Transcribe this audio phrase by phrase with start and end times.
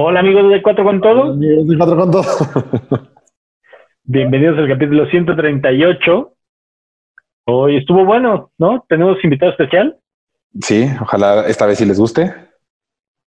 [0.00, 1.32] Hola amigos de Cuatro con Todo.
[1.32, 2.22] Amigos de Cuatro con Todo.
[4.04, 6.32] Bienvenidos al capítulo 138.
[7.46, 8.84] Hoy estuvo bueno, ¿no?
[8.88, 9.98] Tenemos invitado especial.
[10.60, 12.32] Sí, ojalá esta vez sí les guste.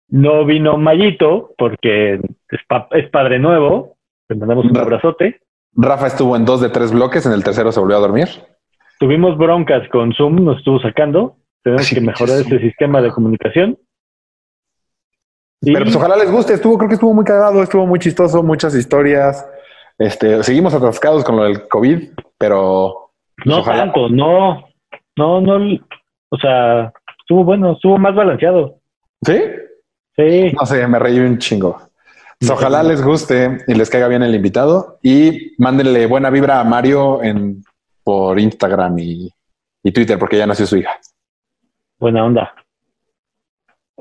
[0.09, 3.97] No vino Mayito porque es, pa- es padre nuevo.
[4.29, 5.41] Le mandamos un Ra- abrazote.
[5.77, 8.27] Rafa estuvo en dos de tres bloques, en el tercero se volvió a dormir.
[8.99, 11.37] Tuvimos broncas con Zoom, nos estuvo sacando.
[11.63, 13.79] Tenemos que mejorar ese sistema de comunicación.
[15.61, 18.75] Pero pues ojalá les guste, estuvo, creo que estuvo muy cagado, estuvo muy chistoso, muchas
[18.75, 19.47] historias.
[19.99, 23.85] Este, seguimos atascados con lo del COVID, pero pues, no ojalá.
[23.85, 24.69] tanto, no,
[25.17, 25.79] no, no.
[26.31, 28.77] O sea, estuvo bueno, estuvo más balanceado.
[29.23, 29.41] ¿Sí?
[30.17, 30.53] Sí.
[30.53, 31.81] No sé, me reí un chingo.
[32.39, 36.65] Pues, ojalá les guste y les caiga bien el invitado y mándenle buena vibra a
[36.65, 37.65] Mario en
[38.05, 39.29] por Instagram y,
[39.83, 40.97] y Twitter porque ya nació su hija.
[41.99, 42.55] Buena onda.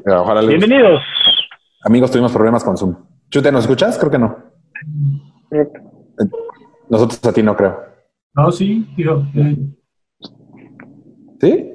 [0.03, 0.75] Pero ojalá les guste.
[1.81, 2.95] Amigos, tuvimos problemas con Zoom.
[3.29, 3.97] Chute, ¿nos escuchas?
[3.97, 4.35] Creo que no.
[6.89, 7.77] Nosotros a ti no creo.
[8.33, 9.25] No, sí, digo.
[9.35, 9.57] eh,
[11.39, 11.73] ¿Sí?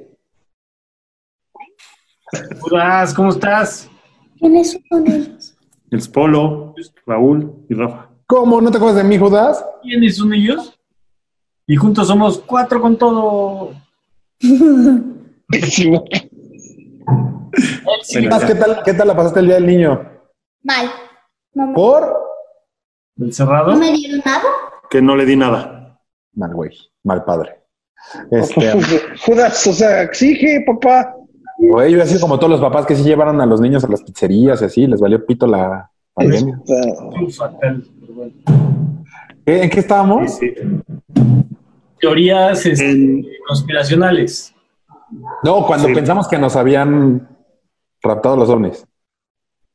[2.59, 3.89] Judas, ¿cómo estás?
[4.39, 5.55] ¿Quiénes son ellos?
[5.91, 6.73] El Polo,
[7.05, 8.09] Raúl y Rafa.
[8.25, 8.59] ¿Cómo?
[8.61, 9.63] ¿No te acuerdas de mí, Judas?
[9.83, 10.79] ¿Quiénes son ellos?
[11.67, 13.73] Y juntos somos cuatro con todo.
[18.11, 20.01] ¿Qué tal, ¿Qué tal la pasaste el día del niño?
[20.63, 20.87] Mal.
[21.53, 22.13] No, me- ¿Por?
[23.19, 23.73] ¿El cerrado?
[23.73, 24.41] ¿No me dieron nada?
[24.89, 25.99] Que no le di nada.
[26.35, 26.71] Mal güey,
[27.03, 27.59] mal padre.
[28.31, 28.71] Este,
[29.25, 31.15] Judas, o sea, exige, papá.
[31.59, 34.01] güey, yo así como todos los papás que sí llevaron a los niños a las
[34.03, 36.59] pizzerías y así, les valió pito la pandemia.
[36.63, 37.83] O sea, fatal.
[38.01, 38.33] pero bueno.
[39.45, 40.31] ¿Qué- ¿En qué estábamos?
[40.35, 41.23] Sí, sí.
[41.99, 44.52] Teorías este, conspiracionales.
[45.43, 45.93] No, cuando Sí.
[45.93, 47.27] pensamos que nos habían
[48.01, 48.85] raptado los ovnis.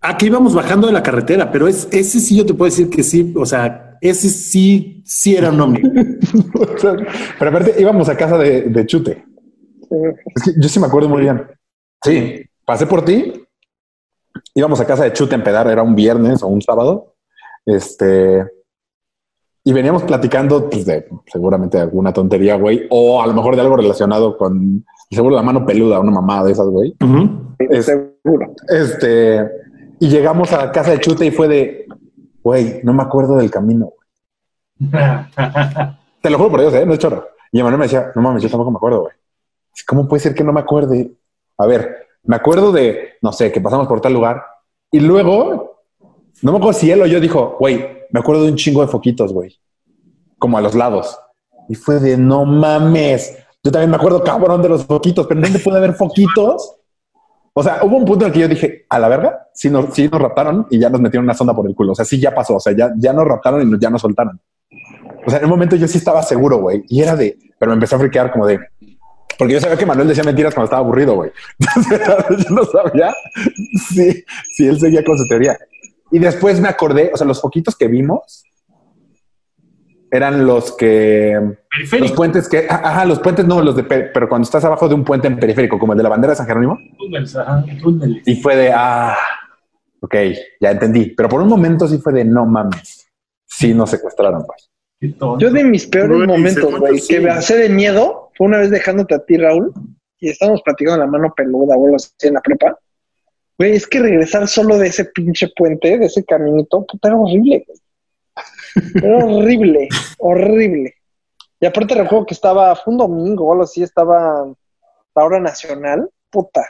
[0.00, 3.02] Aquí íbamos bajando de la carretera, pero es, ese sí yo te puedo decir que
[3.02, 5.80] sí, o sea, ese sí, sí era un ovni.
[7.38, 9.24] Pero aparte íbamos a casa de, de Chute.
[10.36, 11.44] Es que yo sí me acuerdo muy bien.
[12.04, 13.44] Sí, pasé por ti.
[14.54, 17.16] Íbamos a casa de Chute a empedar, era un viernes o un sábado.
[17.66, 18.46] Este.
[19.68, 23.60] Y veníamos platicando pues, de seguramente de alguna tontería, güey, o a lo mejor de
[23.60, 26.96] algo relacionado con seguro la mano peluda, una mamada de esas, güey.
[27.58, 28.54] Es- seguro.
[28.66, 29.46] Este,
[30.00, 31.86] y llegamos a casa de Chute y fue de,
[32.42, 33.92] güey, no me acuerdo del camino.
[36.22, 36.86] Te lo juro por Dios, ¿eh?
[36.86, 37.28] No es chorro.
[37.52, 39.12] Y Emanuel me decía, no mames, yo tampoco me acuerdo, güey.
[39.86, 41.12] ¿Cómo puede ser que no me acuerde?
[41.58, 44.42] A ver, me acuerdo de, no sé, que pasamos por tal lugar
[44.90, 45.82] y luego,
[46.40, 48.88] no me acuerdo si él o yo dijo, güey, me acuerdo de un chingo de
[48.88, 49.58] foquitos, güey.
[50.38, 51.18] Como a los lados.
[51.68, 53.36] Y fue de, no mames.
[53.62, 56.76] Yo también me acuerdo, cabrón, de los foquitos, pero ¿dónde puede haber foquitos?
[57.52, 59.92] O sea, hubo un punto en el que yo dije, a la verga, sí nos,
[59.92, 61.92] sí nos raptaron y ya nos metieron una sonda por el culo.
[61.92, 62.56] O sea, sí ya pasó.
[62.56, 64.40] O sea, ya, ya nos raptaron y nos- ya nos soltaron.
[65.26, 66.84] O sea, en un momento yo sí estaba seguro, güey.
[66.88, 68.60] Y era de, pero me empezó a friquear como de,
[69.36, 71.30] porque yo sabía que Manuel decía mentiras cuando estaba aburrido, güey.
[71.58, 73.12] Entonces, yo no sabía
[73.88, 75.58] si, si él seguía con su teoría.
[76.10, 78.44] Y después me acordé, o sea, los poquitos que vimos
[80.10, 81.38] eran los que,
[82.00, 84.94] los puentes que, ajá, los puentes no, los de, pe- pero cuando estás abajo de
[84.94, 88.22] un puente en periférico, como el de la bandera de San Jerónimo, Túneles, ajá, túneles.
[88.26, 89.14] y fue de, ah,
[90.00, 90.14] ok,
[90.60, 91.12] ya entendí.
[91.14, 93.06] Pero por un momento sí fue de, no mames,
[93.44, 94.70] sí nos secuestraron, pues.
[95.38, 97.14] Yo de mis peores momentos, güey, sí.
[97.14, 99.72] que me hace de miedo, fue una vez dejándote a ti, Raúl,
[100.18, 102.76] y estábamos platicando la mano peluda, o algo así en la prepa.
[103.58, 107.66] Güey, es que regresar solo de ese pinche puente, de ese caminito, puta, era horrible,
[107.66, 107.78] güey.
[109.02, 109.88] Era horrible,
[110.18, 110.94] horrible.
[111.60, 114.46] Y aparte recuerdo que estaba, fue un domingo o algo así, estaba
[115.14, 116.64] la hora nacional, puta.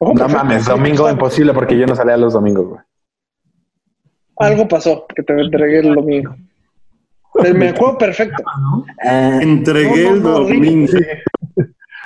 [0.00, 2.80] No mames, domingo imposible porque yo no salía los domingos, güey.
[4.36, 6.34] Algo pasó, que te entregué el domingo.
[7.54, 8.42] Me acuerdo perfecto.
[8.60, 8.84] ¿no?
[9.40, 10.92] Entregué No, el no, domingo.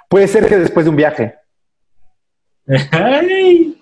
[0.09, 1.35] Puede ser que después de un viaje,
[2.93, 3.78] Ay,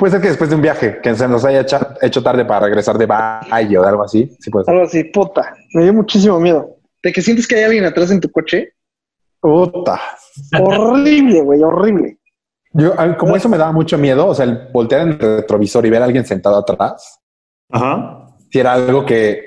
[0.00, 1.66] puede ser que después de un viaje que se nos haya
[2.00, 4.72] hecho tarde para regresar de valle o de algo así, sí puede ser.
[4.72, 5.54] Algo así, puta.
[5.74, 6.78] Me dio muchísimo miedo.
[7.02, 8.72] De que sientes que hay alguien atrás en tu coche.
[9.40, 10.00] Puta.
[10.58, 12.18] Horrible, güey, horrible.
[12.72, 15.90] Yo, como eso me daba mucho miedo, o sea, el voltear en el retrovisor y
[15.90, 17.20] ver a alguien sentado atrás,
[17.70, 18.26] Ajá.
[18.50, 19.42] si era algo que,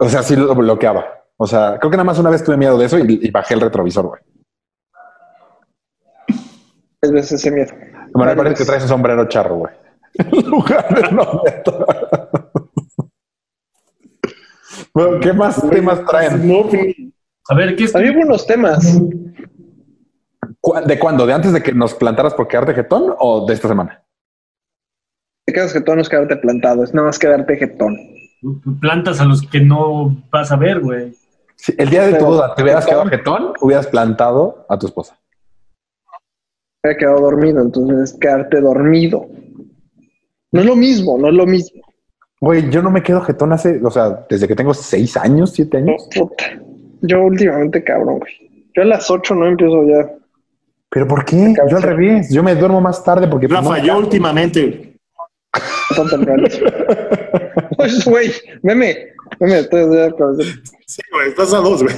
[0.00, 1.06] o sea, sí lo bloqueaba.
[1.36, 3.54] O sea, creo que nada más una vez tuve miedo de eso y, y bajé
[3.54, 4.20] el retrovisor, güey.
[7.02, 7.72] Es veces ese miedo.
[8.14, 8.66] Me parece que veces.
[8.66, 9.74] traes un sombrero charro, güey.
[10.18, 11.42] En lugar de no
[14.94, 16.46] Bueno, ¿qué más temas traen?
[16.48, 16.96] No, pues,
[17.48, 17.94] A ver, ¿qué es?
[17.94, 18.98] Había buenos temas.
[20.60, 21.26] ¿Cu- ¿De cuándo?
[21.26, 24.02] ¿De antes de que nos plantaras por quedarte jetón o de esta semana?
[25.46, 27.96] te quedas jetón no es quedarte plantado, es nada más quedarte jetón.
[28.80, 31.12] Plantas a los que no vas a ver, güey.
[31.76, 35.18] El día de tu boda te hubieras quedado jetón, hubieras plantado a tu esposa.
[36.82, 39.26] Me he quedado dormido, entonces es quedarte dormido.
[40.52, 41.82] No es lo mismo, no es lo mismo.
[42.40, 45.76] Güey, yo no me quedo jetón hace, o sea, desde que tengo seis años, siete
[45.76, 46.08] años.
[46.14, 46.44] Puta.
[47.02, 48.32] Yo últimamente, cabrón, güey.
[48.74, 50.10] Yo a las 8 no empiezo ya.
[50.88, 51.54] ¿Pero por qué?
[51.68, 52.32] Yo al revés.
[52.32, 53.46] Yo me duermo más tarde porque...
[53.48, 54.96] pues, Rafa, no- yo últimamente.
[55.96, 56.44] tan temprano.
[57.76, 58.30] Pues, güey,
[58.62, 58.96] meme,
[59.38, 60.12] meme, estoy de.
[60.86, 61.94] Sí, güey, estás a dos, güey.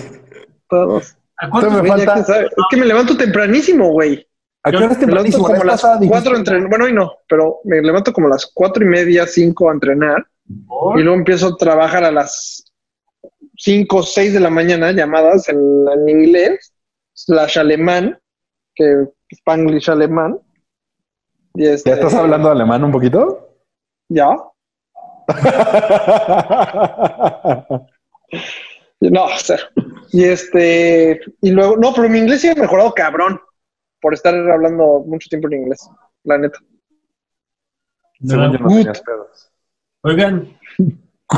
[0.69, 1.17] Todos.
[1.39, 4.27] ¿A cuántos me Güey, ya falta- que Es que me levanto tempranísimo, güey.
[4.65, 5.45] ¿A qué hora tempranísimo?
[5.45, 6.69] como las cuatro entrenar.
[6.69, 10.25] Bueno, hoy no, pero me levanto como a las cuatro y media, cinco a entrenar.
[10.67, 10.99] por?
[10.99, 12.65] Y luego empiezo a trabajar a las
[13.57, 16.73] cinco o seis de la mañana, llamadas en, en inglés,
[17.15, 18.19] slash alemán,
[18.75, 20.39] que spanglish alemán.
[21.55, 23.57] Y este, ¿Ya estás hablando alemán un poquito?
[24.09, 24.31] Ya.
[29.11, 29.27] No.
[30.13, 33.41] Y este, y luego, no, pero mi inglés sí ha mejorado cabrón
[34.03, 35.89] por estar hablando mucho tiempo en inglés,
[36.25, 36.59] la neta.
[38.21, 39.51] Según yo no pedos.
[40.03, 40.59] Oigan,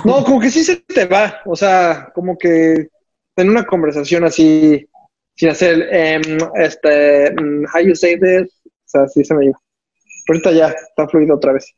[0.04, 2.88] No, como que sí se te va, o sea, como que
[3.36, 4.88] en una conversación así,
[5.36, 9.60] sin hacer, em, este, mm, how you say this, o sea, sí se me iba.
[10.26, 11.72] Pero ahorita ya, está fluido otra vez.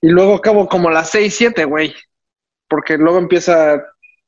[0.00, 1.94] Y luego acabo como a las seis, siete, güey,
[2.68, 3.84] porque luego empieza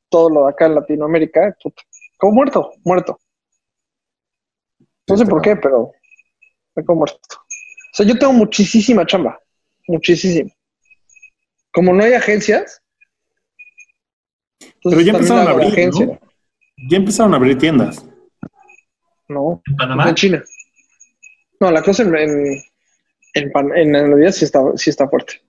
[0.09, 1.83] todo lo de acá en Latinoamérica, puta,
[2.19, 3.19] como muerto, muerto.
[5.09, 5.93] No sé por qué, pero
[6.69, 7.19] estoy como muerto.
[7.31, 9.39] O sea, yo tengo muchísima chamba,
[9.89, 10.51] muchísima.
[11.73, 12.83] Como no hay agencias,
[14.83, 16.19] Pero ya empezaron a abrir, ¿no?
[16.91, 18.05] Ya empezaron a abrir tiendas.
[19.29, 20.09] No, en Panamá.
[20.09, 20.45] en China.
[21.61, 22.63] No, la cosa en, en,
[23.35, 25.41] en, Pan- en Navidad sí está, sí está fuerte.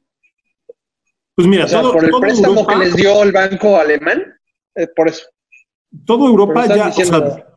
[1.36, 3.78] Pues mira, O sea, todo, por el todo préstamo Europa, que les dio el banco
[3.78, 4.40] alemán,
[4.76, 5.28] eh, por eso.
[6.06, 7.57] todo Europa ya, o sea,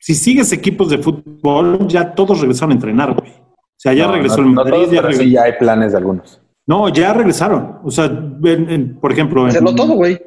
[0.00, 3.30] si sigues equipos de fútbol, ya todos regresaron a entrenar, güey.
[3.30, 5.52] O sea, ya No, regresó no, el no Madrid, todos, ya pero sí ya hay
[5.58, 6.40] planes de algunos.
[6.66, 7.78] No, ya regresaron.
[7.84, 10.18] O sea, en- en- por ejemplo, en, Canceló todo, güey.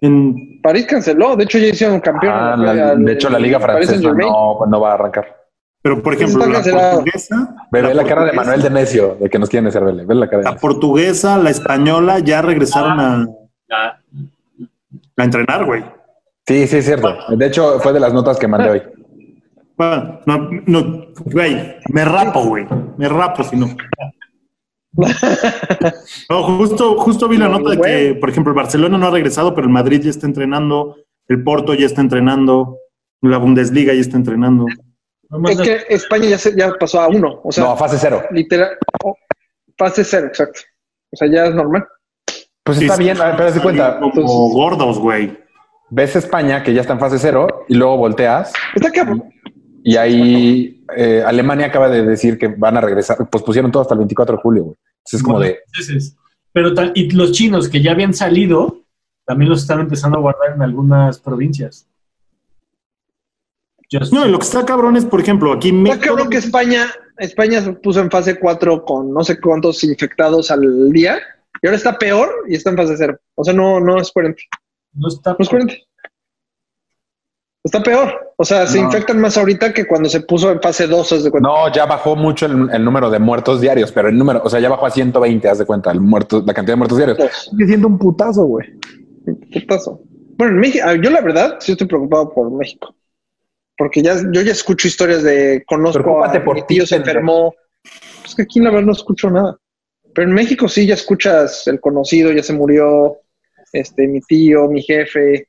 [0.00, 1.34] en- París canceló.
[1.36, 2.32] De hecho, ya hicieron campeón.
[2.36, 2.64] Ah, ¿no?
[2.64, 5.36] la- de hecho, la liga francesa no, no va a arrancar.
[5.84, 9.38] pero por ejemplo, la portuguesa, Ve, ve la cara de Manuel de Necio, de que
[9.40, 10.04] nos quieren hacer verle.
[10.04, 10.60] Ve la cara de la Necio.
[10.68, 13.26] portuguesa, la española ya regresaron a,
[13.66, 14.00] La-
[15.16, 15.82] a entrenar, güey.
[16.46, 17.12] Sí, sí, es cierto.
[17.36, 18.82] De hecho, fue de las notas que mandé hoy.
[19.76, 22.66] Bueno, no, no, güey, me rapo, güey.
[22.98, 23.68] Me rapo si no.
[26.28, 29.10] No, justo, justo vi la No, nota de que, por ejemplo, el Barcelona no ha
[29.10, 30.96] regresado, pero el Madrid ya está entrenando,
[31.28, 32.76] el Porto ya está entrenando,
[33.22, 34.66] la Bundesliga ya está entrenando.
[35.48, 37.40] Es que España ya, se- ya pasó a uno.
[37.42, 38.22] O sea, No, fase cero.
[38.32, 38.70] literal.
[39.02, 39.16] oh,
[39.78, 40.60] fase cero, exacto.
[41.10, 41.86] O sea, ya es normal.
[42.62, 43.94] Pues está sí, bien, a ver, pero de cuenta.
[43.98, 45.38] Como Entonces- gordos, güey.
[45.90, 49.24] Ves España, que ya está en fase cero, y luego volteas, Está cabrón.
[49.84, 53.16] Y ahí eh, Alemania acaba de decir que van a regresar.
[53.30, 54.76] Pues pusieron todo hasta el 24 de julio, güey.
[54.98, 55.58] Entonces es como de.
[55.76, 56.16] veces.
[56.52, 58.80] Pero y los chinos que ya habían salido,
[59.26, 61.86] también los están empezando a guardar en algunas provincias.
[63.90, 66.00] Yo- No, y lo que está cabrón es, por ejemplo, aquí Está México.
[66.06, 66.86] cabrón que España,
[67.18, 71.18] España se puso en fase 4 con no sé cuántos infectados al día
[71.62, 73.18] y ahora está peor y está en fase 0.
[73.34, 74.42] O sea, no, no es coherente.
[74.94, 75.84] no está No es coherente.
[77.64, 78.32] Está peor.
[78.36, 78.86] O sea, se No.
[78.86, 81.48] infectan más ahorita que cuando se puso en fase 2, haz de cuenta.
[81.48, 84.58] No, ya bajó mucho el, el número de muertos diarios, pero el número, o sea,
[84.58, 87.18] ya bajó a 120, haz de cuenta, el muerto, la cantidad de muertos diarios.
[87.50, 88.66] Sigue siendo un putazo, güey.
[89.52, 90.00] Putazo.
[90.36, 92.94] Bueno, en México, yo la verdad sí estoy preocupado por México.
[93.78, 97.54] Porque ya, yo ya escucho historias de conozco Preocúpate a por mi tío se enfermó.
[98.24, 99.56] Es que aquí la verdad no escucho nada.
[100.14, 103.16] Pero en México sí ya escuchas el conocido, ya se murió,
[103.72, 105.48] este, mi tío, mi jefe,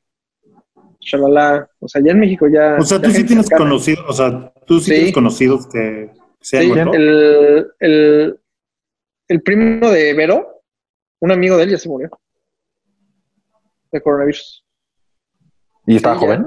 [1.04, 1.68] shalala.
[1.80, 2.76] O sea, ya en México ya.
[2.78, 3.70] O sea, ya tú sí tienes cercana.
[3.70, 4.90] conocidos, o sea, tú sí, Sí.
[4.92, 6.92] tienes conocidos que se han Sí, muerto.
[6.94, 8.40] el, el,
[9.28, 10.62] el primo de Vero,
[11.20, 12.10] un amigo de él ya se murió.
[13.92, 14.64] De coronavirus.
[15.86, 16.26] ¿Y estaba Sí, ya.
[16.26, 16.46] joven?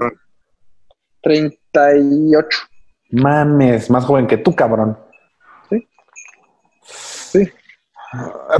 [1.22, 2.58] 38.
[3.12, 4.98] Mames, más joven que tú, cabrón.
[6.84, 7.50] Sí.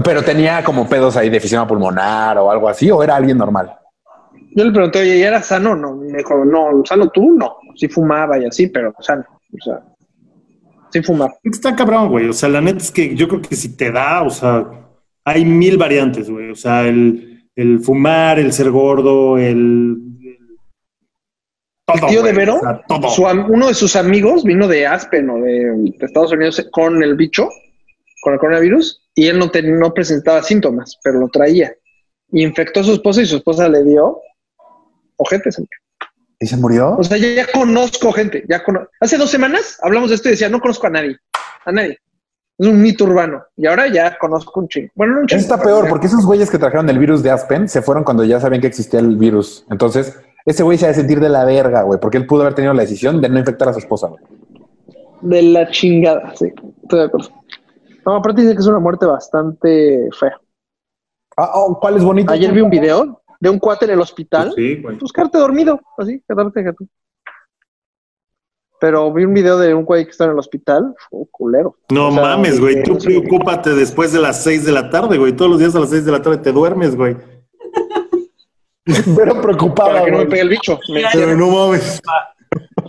[0.04, 3.78] Pero tenía como pedos ahí de efisema pulmonar o algo así, o era alguien normal.
[4.58, 5.76] Yo le pregunté, oye, ¿y era sano?
[5.76, 7.58] No, me dijo, no, sano tú, no.
[7.76, 9.24] Sí fumaba y así, pero sano.
[9.54, 9.84] O sea,
[10.90, 11.32] sí fumaba.
[11.44, 12.28] Está cabrón, güey.
[12.28, 14.68] O sea, la neta es que yo creo que si te da, o sea,
[15.24, 16.50] hay mil variantes, güey.
[16.50, 19.98] O sea, el, el fumar, el ser gordo, el.
[20.26, 20.48] el-
[22.10, 22.34] tío de.
[22.34, 23.10] Vero, O sea, todo.
[23.10, 25.66] Su am- uno de sus amigos vino de Aspen o de,
[26.00, 27.48] de Estados Unidos con el bicho,
[28.22, 31.72] con el coronavirus, y él no, te- no presentaba síntomas, pero lo traía.
[32.32, 34.20] Y infectó a su esposa y su esposa le dio
[35.18, 35.52] ojete.
[35.52, 35.70] señor.
[36.40, 36.96] ¿Y se murió?
[36.98, 38.46] O sea, ya, ya conozco gente.
[38.48, 41.18] Ya cono- Hace dos semanas hablamos de esto y decía, no conozco a nadie.
[41.66, 41.98] A nadie.
[42.60, 43.44] Es un mito urbano.
[43.56, 44.90] Y ahora ya conozco un chingo.
[44.96, 45.42] Bueno, no un chingo.
[45.42, 48.40] Está peor, porque esos güeyes que trajeron el virus de Aspen se fueron cuando ya
[48.40, 49.66] sabían que existía el virus.
[49.70, 52.56] Entonces, ese güey se ha de sentir de la verga, güey, porque él pudo haber
[52.56, 54.24] tenido la decisión de no infectar a su esposa, güey.
[55.22, 56.52] De la chingada, sí.
[56.84, 57.30] Estoy de acuerdo.
[58.06, 60.40] No, aparte dice que es una muerte bastante fea.
[61.36, 62.32] Ah, oh, ¿cuál es bonito?
[62.32, 64.52] Ayer vi un video de un cuate en el hospital.
[64.56, 64.98] Sí, güey.
[64.98, 66.86] Pues quedarte dormido, así, quedarte, quedarte.
[68.80, 70.94] Pero vi un video de un güey que está en el hospital.
[71.10, 71.78] Oh, culero.
[71.92, 72.76] No O sea, mames, güey.
[72.76, 75.34] que- Tú preocúpate después de las 6 de la tarde, güey.
[75.36, 77.18] Todos los días a las 6 de la tarde te duermes, güey.
[79.16, 80.80] Pero preocupada, Para que no me pegue el bicho.
[80.94, 82.02] Me- Pero no mames.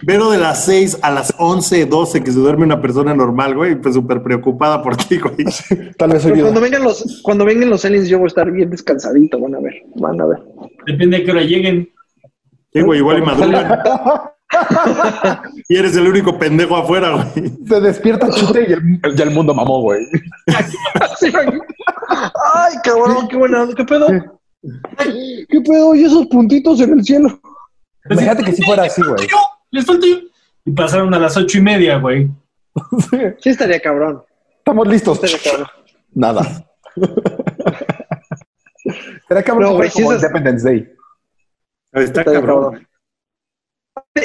[0.07, 3.81] Pero de las 6 a las 11, 12 que se duerme una persona normal, güey,
[3.81, 5.37] pues súper preocupada por ti, güey.
[5.99, 8.71] Tal vez Pero cuando vengan los, cuando vengan los aliens, yo voy a estar bien
[8.71, 9.39] descansadito.
[9.41, 10.39] Van a ver, van a ver.
[10.87, 11.89] Depende de qué hora lleguen.
[12.73, 13.79] Sí, güey, igual y madrugan.
[15.69, 17.53] y eres el único pendejo afuera, güey.
[17.67, 20.07] Se despierta chute y el, ya el mundo mamó, güey.
[22.55, 23.63] Ay, cabrón, qué buena.
[23.63, 24.07] onda, ¿Qué pedo?
[25.49, 25.95] ¿Qué pedo?
[25.95, 27.41] ¿Y esos puntitos en el cielo?
[28.11, 29.27] Imagínate que si fuera así, güey.
[29.71, 30.17] Les falta yo.
[30.65, 32.29] Y pasaron a las ocho y media, güey.
[33.41, 34.23] Sí, estaría cabrón.
[34.59, 35.23] Estamos listos.
[35.23, 35.69] Estaría cabrón.
[36.15, 36.43] Nada.
[39.29, 40.93] Será cabrón No, como si esas- Independence Day.
[41.93, 42.63] Está Estaría cabrón.
[42.65, 42.89] cabrón.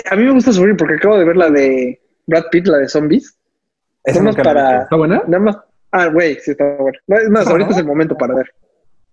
[0.09, 2.87] A mí me gusta sufrir porque acabo de ver la de Brad Pitt, la de
[2.87, 3.37] zombies.
[4.05, 4.83] Nada más para-.
[4.83, 5.23] ¿Está buena?
[5.27, 5.57] Nada más.
[5.91, 6.97] Ah, güey, sí está bueno.
[7.07, 8.53] No, Es más, ahorita es el momento para ver.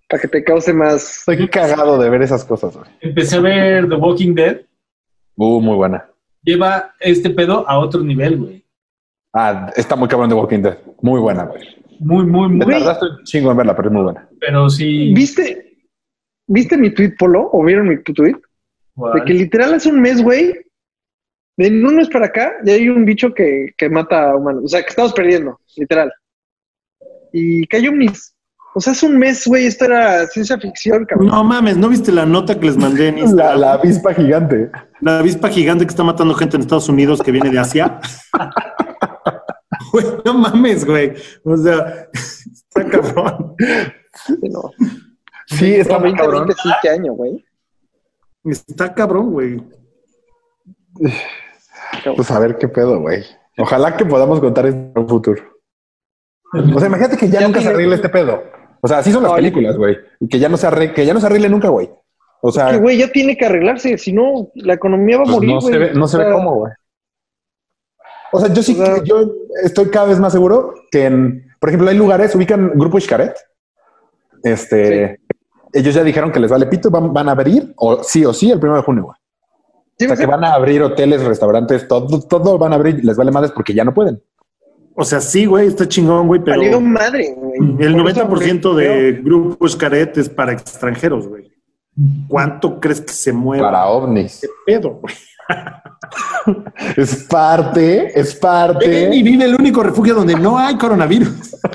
[0.08, 1.18] Para que te cause más.
[1.20, 2.88] Estoy cagado de ver esas cosas, güey.
[3.00, 4.60] Empecé a ver The Walking Dead.
[5.36, 6.09] Uh, muy buena.
[6.42, 8.64] Lleva este pedo a otro nivel, güey.
[9.32, 10.78] Ah, está muy cabrón de Walking Dead.
[11.02, 11.62] Muy buena, güey.
[12.00, 12.74] Muy, muy, Me muy.
[12.74, 14.28] tardaste un chingo en verla, pero es muy buena.
[14.40, 15.12] Pero sí.
[15.14, 15.76] ¿Viste?
[16.46, 17.48] ¿Viste mi tweet, Polo?
[17.52, 18.36] ¿O vieron mi tweet?
[19.14, 20.52] De que literal hace un mes, güey,
[21.56, 24.64] de un mes para acá, ya hay un bicho que, que mata a humanos.
[24.64, 26.12] O sea, que estamos perdiendo, literal.
[27.32, 28.34] Y cayó mis.
[28.74, 31.28] O sea, hace un mes, güey, esto era ciencia ficción, cabrón.
[31.28, 33.60] No mames, ¿no viste la nota que les mandé en La, Instagram?
[33.60, 34.70] la avispa gigante.
[35.00, 38.00] La avispa gigante que está matando gente en Estados Unidos que viene de Asia.
[39.92, 41.14] Güey, no mames, güey.
[41.42, 43.56] O sea, está cabrón.
[44.26, 44.70] Sí, no.
[45.46, 46.46] Sí, está muy 20, cabrón.
[46.46, 47.44] 20, sí, qué año, güey.
[48.44, 49.60] Está cabrón, güey.
[52.14, 53.24] Pues a ver qué pedo, güey.
[53.58, 55.42] Ojalá que podamos contar esto en un futuro.
[56.52, 58.42] O sea, imagínate que ya, Ya nunca se arregle este pedo.
[58.80, 59.96] O sea, así son las películas, güey.
[60.20, 61.90] Y que ya no se arregle, que ya no se arregle nunca, güey.
[62.42, 65.34] O sea, Que, güey, ya tiene que arreglarse, si no, la economía va a pues
[65.36, 65.72] morir, no güey.
[65.72, 66.72] se ve, no se O ve cómo, güey.
[68.32, 69.30] O sea, yo sí, O sea- yo
[69.64, 73.36] estoy cada vez más seguro que en, por ejemplo, hay lugares, ubican Grupo Xcaret.
[74.42, 75.20] Este,
[75.72, 78.50] ellos ya dijeron que les vale pito, van, van a abrir, o sí o sí,
[78.50, 79.16] el primero de junio, güey.
[79.98, 80.22] sí, O sea, sí.
[80.22, 83.74] que van a abrir hoteles, restaurantes, todo, todo van a abrir, les vale madres porque
[83.74, 84.22] ya no pueden.
[85.00, 87.58] O sea, sí, güey, está chingón, güey, pero Valió madre, güey.
[87.78, 91.50] el Por eso, 90% güey, de Grupo Xcaret es para extranjeros, güey.
[92.28, 93.62] ¿Cuánto crees que se mueve?
[93.62, 94.40] Para ovnis.
[94.42, 95.14] ¿Qué pedo, güey?
[96.96, 99.14] Es parte, es Ven parte.
[99.14, 101.56] y vive el único refugio donde no hay coronavirus.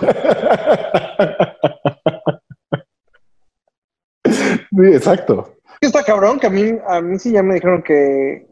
[4.78, 5.54] Sí, exacto.
[5.80, 8.46] está cabrón, que a mí, a mí sí ya me dijeron que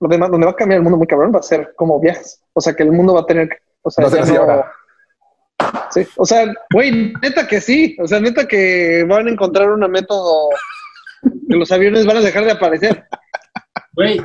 [0.00, 2.40] lo demás, donde va a cambiar el mundo muy cabrón va a ser como viajes.
[2.54, 3.50] O sea, que el mundo va a tener,
[3.82, 4.72] o sea, ya así no- ahora.
[5.90, 7.96] Sí, o sea, güey, neta que sí.
[8.00, 10.48] O sea, neta que van a encontrar un método
[11.22, 13.04] que los aviones van a dejar de aparecer.
[13.92, 14.20] Güey,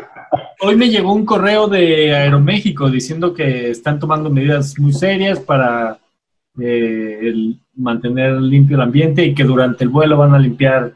[0.61, 5.97] hoy me llegó un correo de Aeroméxico diciendo que están tomando medidas muy serias para
[6.61, 10.93] eh, el mantener limpio el ambiente y que durante el vuelo van a limpiar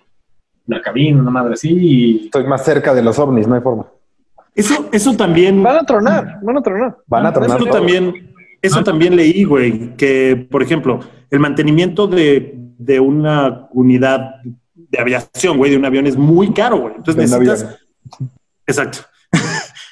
[0.68, 1.70] la cabina, una madre así.
[1.78, 3.88] Y Estoy más cerca de los ovnis, no hay forma.
[4.56, 6.98] Eso, eso también, Van a tronar, van a tronar.
[7.08, 7.58] Van a tronar.
[7.58, 7.78] eso todo.
[7.78, 11.00] también, eso también leí, güey, que, por ejemplo,
[11.30, 14.36] el mantenimiento de, de una unidad
[14.90, 16.96] de aviación, güey, de un avión es muy caro, güey.
[16.96, 17.80] Entonces De necesitas,
[18.66, 19.00] exacto.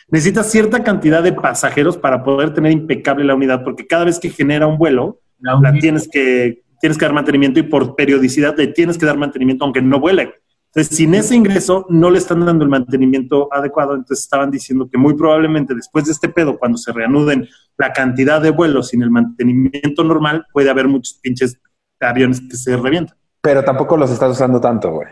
[0.10, 4.30] necesitas cierta cantidad de pasajeros para poder tener impecable la unidad, porque cada vez que
[4.30, 8.98] genera un vuelo, la tienes que, tienes que dar mantenimiento y por periodicidad le tienes
[8.98, 10.34] que dar mantenimiento aunque no vuele.
[10.74, 13.96] Entonces, sin ese ingreso no le están dando el mantenimiento adecuado.
[13.96, 18.42] Entonces, estaban diciendo que muy probablemente después de este pedo, cuando se reanuden la cantidad
[18.42, 21.60] de vuelos sin el mantenimiento normal, puede haber muchos pinches
[22.00, 23.18] aviones que se revientan.
[23.42, 25.08] Pero tampoco los estás usando tanto, güey.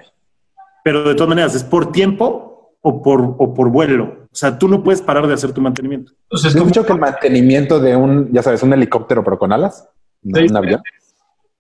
[0.84, 4.27] Pero de todas maneras, ¿es por tiempo o por, o por vuelo?
[4.31, 6.12] O sea, tú no puedes parar de hacer tu mantenimiento.
[6.24, 9.88] Entonces, ¿Has dicho que el mantenimiento de un, ya sabes, un helicóptero, pero con alas?
[10.22, 10.48] No, Sí.
[10.50, 10.81] un avión.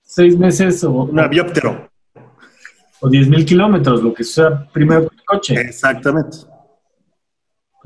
[0.03, 1.89] seis meses o, Un avióptero.
[2.99, 5.53] o 10 mil kilómetros, lo que sea primero con el coche.
[5.61, 6.37] Exactamente.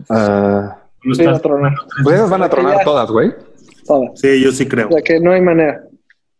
[0.09, 1.73] Ah, Lo Sí, estás- va a tronar.
[2.03, 2.83] pues esas van a tronar Ya.
[2.83, 3.33] todas, güey.
[3.85, 4.19] Todas.
[4.19, 4.87] Sí, yo sí creo.
[4.89, 5.83] O sea que no hay manera.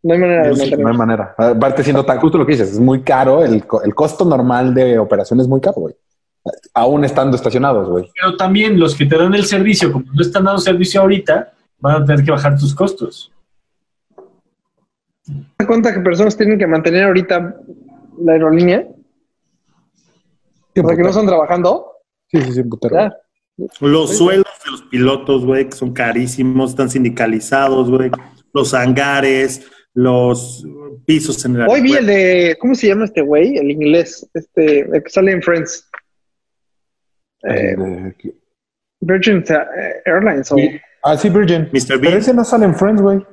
[0.04, 1.36] No hay manera de No hay manera.
[1.38, 3.44] Aparte siendo tan justo lo que dices, es muy caro.
[3.44, 5.96] El, el costo normal de operación es muy caro, güey.
[6.74, 8.10] Aún estando estacionados, güey.
[8.16, 12.02] Pero también los que te dan el servicio, como no están dando servicio ahorita, van
[12.02, 13.32] a tener que bajar tus costos.
[15.26, 17.56] ¿Te das cuenta que personas tienen que mantener ahorita
[18.24, 18.88] la aerolínea?
[20.74, 21.92] Sí, O sea, que no están trabajando.
[22.28, 22.96] sí, sí, sí, putero.
[22.96, 23.14] Ya.
[23.80, 28.12] Los sueldos de los pilotos, güey, que son carísimos, están sindicalizados, güey.
[28.54, 30.66] Los hangares, los
[31.06, 33.58] pisos en el Hoy vi el de, ¿cómo se llama este güey?
[33.58, 35.90] El inglés, este, el que sale en Friends.
[37.44, 38.34] Eh, Eh,
[39.02, 40.58] Virgin eh, Airlines, o,
[41.04, 41.70] Ah, sí, Virgin.
[41.72, 42.00] Mr.
[42.02, 43.26] Pero ese no sale en Friends, güey.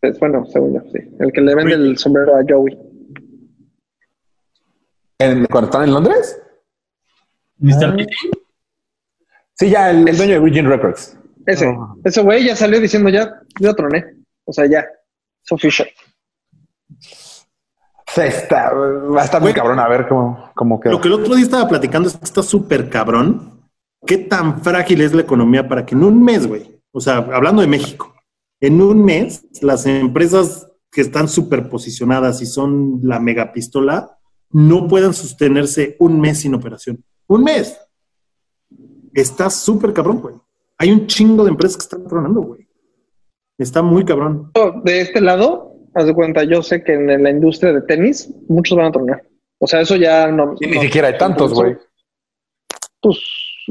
[0.00, 0.98] pues, bueno, según yo, sí.
[1.18, 2.78] El que le vende el sombrero a Joey.
[5.18, 6.40] ¿En- ¿Cuando están en Londres?
[7.58, 7.96] Mr.
[7.98, 8.06] Ah.
[9.58, 11.18] Sí, ya, el, el dueño de Virgin Records.
[11.46, 11.94] Ese, Ah.
[12.04, 14.04] ese güey ya salió diciendo ya, ya troné.
[14.44, 15.88] O sea, ya, es official.
[16.98, 20.92] Sí, está, va a estar muy cabrón a ver cómo, cómo queda.
[20.92, 23.60] Lo que el otro día estaba platicando es que está súper cabrón.
[24.06, 26.80] ¿Qué tan frágil es la economía para que en un mes, güey?
[26.92, 28.14] O sea, hablando de México,
[28.60, 34.16] en un mes las empresas que están súper posicionadas y son la megapistola
[34.50, 37.04] no puedan sostenerse un mes sin operación.
[37.26, 37.78] Un mes.
[39.16, 40.34] Está súper cabrón, güey.
[40.78, 42.68] Hay un chingo de empresas que están tronando, güey.
[43.58, 44.52] Está muy cabrón.
[44.84, 48.76] De este lado, haz de cuenta, yo sé que en la industria de tenis muchos
[48.76, 49.22] van a tronar.
[49.58, 50.54] O sea, eso ya no.
[50.60, 51.76] Y ni no- siquiera hay tantos, güey.
[53.00, 53.18] Pues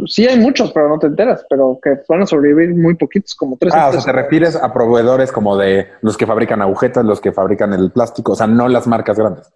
[0.07, 1.45] sí hay muchos, pero no te enteras.
[1.47, 3.71] Pero que van a sobrevivir muy poquitos, como tres.
[3.75, 7.31] Ah, o sea, te refieres a proveedores como de los que fabrican agujetas, los que
[7.31, 9.53] fabrican el plástico, o sea, no las marcas grandes.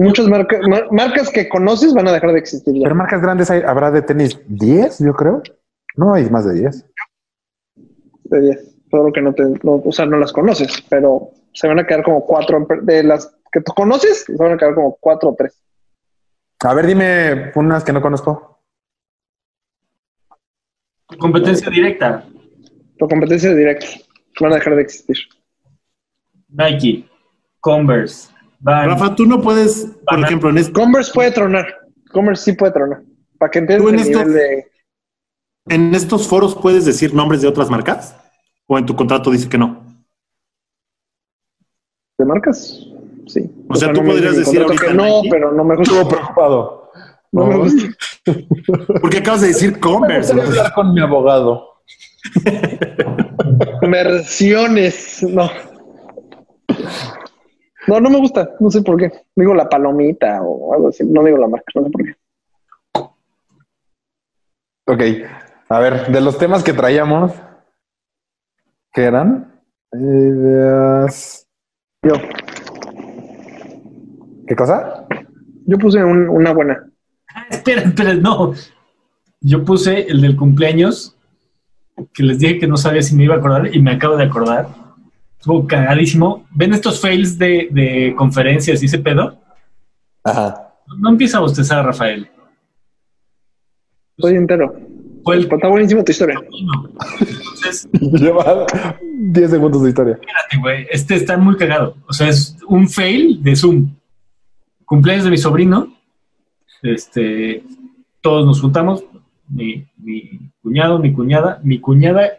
[0.00, 2.84] Muchas marcas, mar- marcas que conoces van a dejar de existir ya.
[2.84, 5.42] Pero marcas grandes hay- habrá de tenis 10, yo creo.
[5.96, 6.84] No hay más de 10.
[8.24, 8.74] de 10.
[8.90, 11.86] Todo lo que no te, no, o sea, no las conoces, pero se van a
[11.86, 15.34] quedar como cuatro de las que tú conoces, se van a quedar como cuatro o
[15.34, 15.60] tres.
[16.60, 18.60] A ver, dime unas que no conozco.
[21.18, 22.24] competencia directa.
[22.98, 23.86] Por competencia directa,
[24.40, 25.16] van a dejar de existir.
[26.48, 27.08] Nike,
[27.60, 31.66] Converse, Rafa, tú no puedes, por ejemplo, en este, Converse puede tronar.
[32.12, 33.02] Converse sí puede tronar.
[33.38, 34.66] Para que entiendas en el esto- nivel de.
[35.68, 38.16] en estos foros puedes decir nombres de otras marcas
[38.66, 39.84] o en tu contrato dice que no.
[42.18, 42.84] de marcas.
[43.28, 43.48] Sí.
[43.68, 45.28] O sea, tú no podrías decir ahorita que no, Nike.
[45.30, 45.92] pero no me gusta.
[45.94, 46.90] Estuvo preocupado.
[47.30, 47.88] No me gusta.
[49.00, 50.32] Porque acabas de decir Converse.
[50.32, 51.74] Voy a hablar con mi abogado.
[53.82, 55.22] Versiones.
[55.22, 55.48] No.
[57.88, 58.50] No, no me gusta.
[58.60, 59.10] No sé por qué.
[59.34, 61.04] Digo la palomita o algo así.
[61.04, 61.64] No digo la marca.
[61.74, 62.14] No sé por qué.
[64.86, 65.02] Ok.
[65.70, 67.32] A ver, de los temas que traíamos,
[68.92, 69.60] ¿qué eran?
[69.92, 71.46] Ideas.
[72.02, 72.14] Yo,
[74.46, 75.06] ¿Qué cosa?
[75.66, 76.88] yo puse un- una buena.
[77.34, 78.54] Ah, espera, espera, no.
[79.40, 81.16] Yo puse el del cumpleaños,
[82.14, 84.24] que les dije que no sabía si me iba a acordar y me acabo de
[84.24, 84.68] acordar.
[85.38, 86.46] Estuvo cagadísimo.
[86.50, 89.38] ¿Ven estos fails de, de conferencias y ese pedo?
[90.24, 90.74] Ajá.
[90.98, 92.28] No empieza a bostezar, Rafael.
[94.16, 94.74] Estoy entero.
[95.24, 96.40] Fue el Está buenísima tu historia.
[97.20, 98.66] Entonces, Lleva
[99.02, 100.14] 10 segundos de historia.
[100.14, 100.86] espérate, güey.
[100.90, 101.96] Este está muy cagado.
[102.08, 103.94] O sea, es un fail de Zoom.
[104.84, 105.92] Cumpleaños de mi sobrino.
[106.82, 107.62] Este,
[108.20, 109.04] todos nos juntamos.
[109.48, 112.38] Mi, mi cuñado, mi cuñada, mi cuñada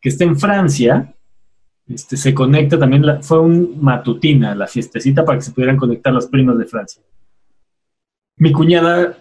[0.00, 1.14] que está en Francia,
[1.88, 3.04] este, se conecta también.
[3.04, 7.02] la- fue un matutina la fiestecita para que se pudieran conectar las primas de Francia.
[8.36, 9.18] Mi cuñada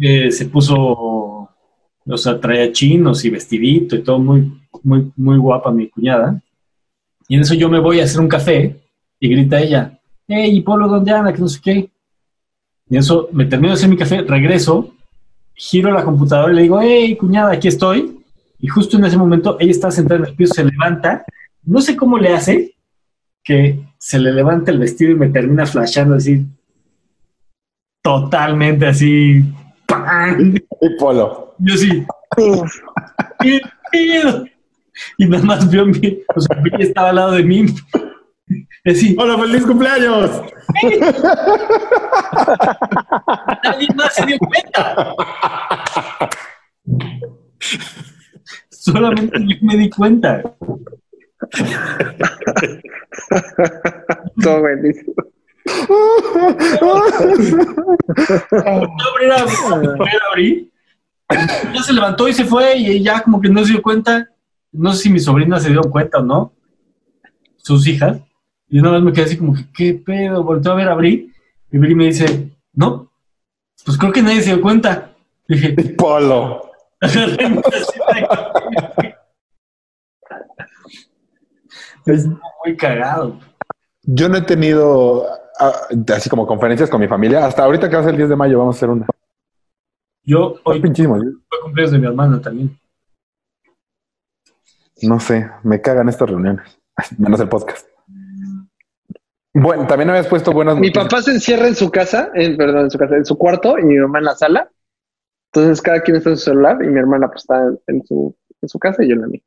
[0.00, 5.70] eh, se puso, o sea, traía chinos y vestidito y todo muy, muy, muy guapa
[5.72, 6.40] mi cuñada.
[7.28, 8.76] Y en eso yo me voy a hacer un café
[9.20, 11.32] y grita ella, hey, ¿y Polo dónde anda?
[11.32, 11.90] Que no sé qué.
[12.90, 14.94] Y en eso me termino de hacer mi café, regreso,
[15.54, 18.18] giro la computadora y le digo, hey, cuñada, aquí estoy.
[18.60, 21.24] Y justo en ese momento ella está sentada en el piso, se levanta,
[21.64, 22.74] no sé cómo le hace,
[23.42, 26.46] que se le levanta el vestido y me termina flashando así,
[28.02, 29.44] totalmente así.
[29.86, 30.54] ¡pam!
[30.80, 31.54] Y Polo.
[31.58, 32.06] Yo sí,
[33.40, 34.44] ¿qué pedo?
[35.16, 37.66] Y nada más vio mi, o sea, Billy estaba al lado de mí.
[38.84, 40.42] Así, ¡Hola, feliz cumpleaños!
[43.64, 45.14] nadie más se dio cuenta.
[48.70, 50.42] Solamente yo me di cuenta.
[54.42, 55.14] Todo buenísimo.
[61.74, 64.28] Ya se levantó y se fue y ya como que no se dio cuenta.
[64.72, 66.52] No sé si mi sobrina se dio cuenta o no.
[67.56, 68.18] Sus hijas.
[68.68, 70.42] Y una vez me quedé así como que, ¿qué pedo?
[70.42, 71.32] Volteo a ver a Bri.
[71.70, 73.10] Y Bri me dice, no,
[73.84, 75.12] pues creo que nadie se dio cuenta.
[75.46, 76.70] Dije, Polo.
[82.12, 83.38] es muy cagado.
[84.02, 85.26] Yo no he tenido
[85.60, 85.72] ah,
[86.14, 87.44] así como conferencias con mi familia.
[87.46, 89.06] Hasta ahorita que va a ser el 10 de mayo, vamos a hacer una.
[90.24, 91.16] Yo Fue hoy pinchísimo.
[91.16, 92.78] fue cumpleaños de mi hermana también.
[95.02, 96.78] No sé, me cagan estas reuniones.
[97.18, 97.86] Menos el podcast.
[99.54, 101.04] Bueno, también habías puesto buenas Mi noticias.
[101.04, 103.84] papá se encierra en su casa, en, perdón, en su casa, en su cuarto y
[103.84, 104.70] mi mamá en la sala.
[105.52, 108.68] Entonces cada quien está en su celular y mi hermana pues está en su, en
[108.68, 109.40] su casa y yo en la mía.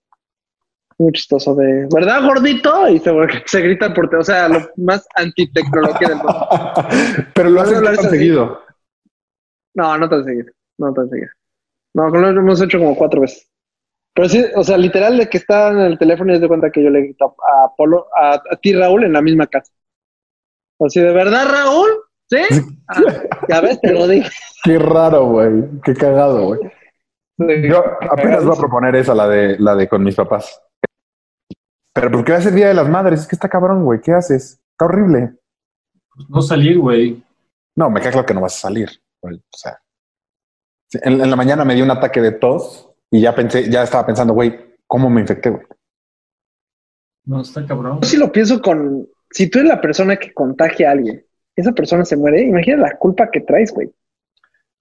[1.01, 2.87] Muy chistoso de, ¿verdad, gordito?
[2.87, 3.11] Y se,
[3.47, 6.47] se grita por, te- o sea, lo más antitecnología del mundo.
[7.33, 8.61] Pero lo hablar tan seguido.
[9.73, 11.29] No, no tan seguido, no tan seguido.
[11.95, 13.49] No, lo hemos hecho como cuatro veces.
[14.13, 16.83] Pero sí, o sea, literal de que está en el teléfono y se cuenta que
[16.83, 19.71] yo le grito a Polo, a, a ti Raúl en la misma casa.
[20.79, 21.89] Así de verdad, Raúl,
[22.29, 22.37] ¿sí?
[22.89, 23.01] Ah,
[23.49, 24.29] ya ves, te lo dije.
[24.63, 25.63] Qué raro, güey.
[25.83, 26.59] Qué cagado, güey.
[27.67, 30.61] Yo apenas voy a proponer esa, la de, la de con mis papás.
[31.93, 33.21] Pero ¿por qué va a ser Día de las Madres?
[33.21, 33.99] Es que está cabrón, güey.
[34.01, 34.59] ¿Qué haces?
[34.71, 35.33] Está horrible.
[36.29, 37.23] No salir, güey.
[37.75, 38.89] No, me queda claro que no vas a salir.
[39.21, 39.37] güey.
[39.37, 39.77] O sea,
[40.93, 44.05] en, en la mañana me dio un ataque de tos y ya pensé, ya estaba
[44.05, 45.63] pensando, güey, ¿cómo me infecté, güey?
[47.25, 47.99] No, está cabrón.
[48.01, 51.25] Yo sí lo pienso con, si tú eres la persona que contagia a alguien,
[51.55, 53.91] esa persona se muere, imagina la culpa que traes, güey.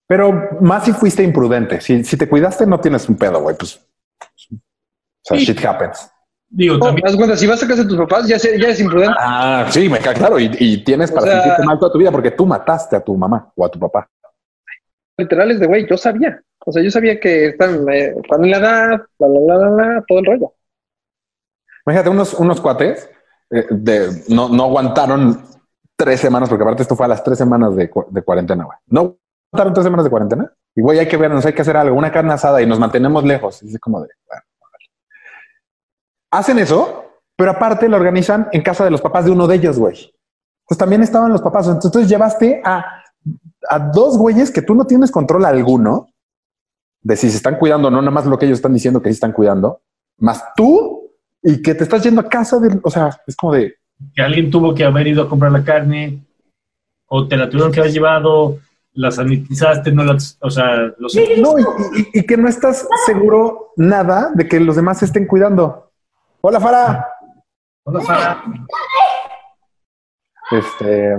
[0.06, 1.80] Pero más si fuiste imprudente.
[1.80, 3.56] Si, si te cuidaste, no tienes un pedo, güey.
[3.56, 4.56] Pues, o
[5.22, 5.44] sea, Sí.
[5.44, 6.10] shit happens.
[6.52, 8.68] Digo, No, también, haz cuenta, si vas a casa de tus papás, ya, se- ya
[8.70, 9.14] es imprudente.
[9.20, 10.38] Ah, sí, me queda claro.
[10.40, 13.00] Y, y tienes O para sea- sentirte mal toda tu vida porque tú mataste a
[13.04, 14.08] tu mamá o a tu papá.
[15.16, 16.42] Literal es de, güey, yo sabía.
[16.66, 19.70] O sea, yo sabía que están, eh, están en la edad, la, la, la, la,
[19.94, 20.52] la, todo el rollo.
[21.86, 23.08] Imagínate, unos, unos cuates
[23.50, 25.44] eh, de, no, no aguantaron
[25.96, 28.76] tres semanas, porque aparte esto fue a las tres semanas de, cu- de cuarentena, güey.
[28.88, 29.16] No
[29.52, 30.52] aguantaron tres semanas de cuarentena.
[30.74, 33.24] Y güey, hay que vernos, hay que hacer algo, una carne asada y nos mantenemos
[33.24, 33.62] lejos.
[33.62, 34.42] Y es como de, bueno, vale.
[36.30, 37.04] Hacen eso,
[37.36, 40.12] pero aparte lo organizan en casa de los papás de uno de ellos, güey.
[40.66, 41.66] Pues también estaban los papás.
[41.68, 43.02] Entonces llevaste a,
[43.68, 46.08] a dos güeyes que tú no tienes control alguno
[47.02, 49.08] de si se están cuidando o no, nada más lo que ellos están diciendo que
[49.08, 49.80] sí están cuidando,
[50.18, 51.10] más tú
[51.42, 53.74] y que te estás yendo a casa de, o sea, es como de,
[54.14, 56.22] que alguien tuvo que haber ido a comprar la carne,
[57.06, 58.58] o te la tuvieron que haber llevado,
[58.92, 61.62] la sanitizaste, no la, o sea, los no, y,
[62.02, 65.89] y- y que no estás seguro nada de que los demás se estén cuidando.
[66.42, 67.08] Hola, Fara.
[67.84, 68.42] Hola, Sara.
[70.50, 71.16] Este,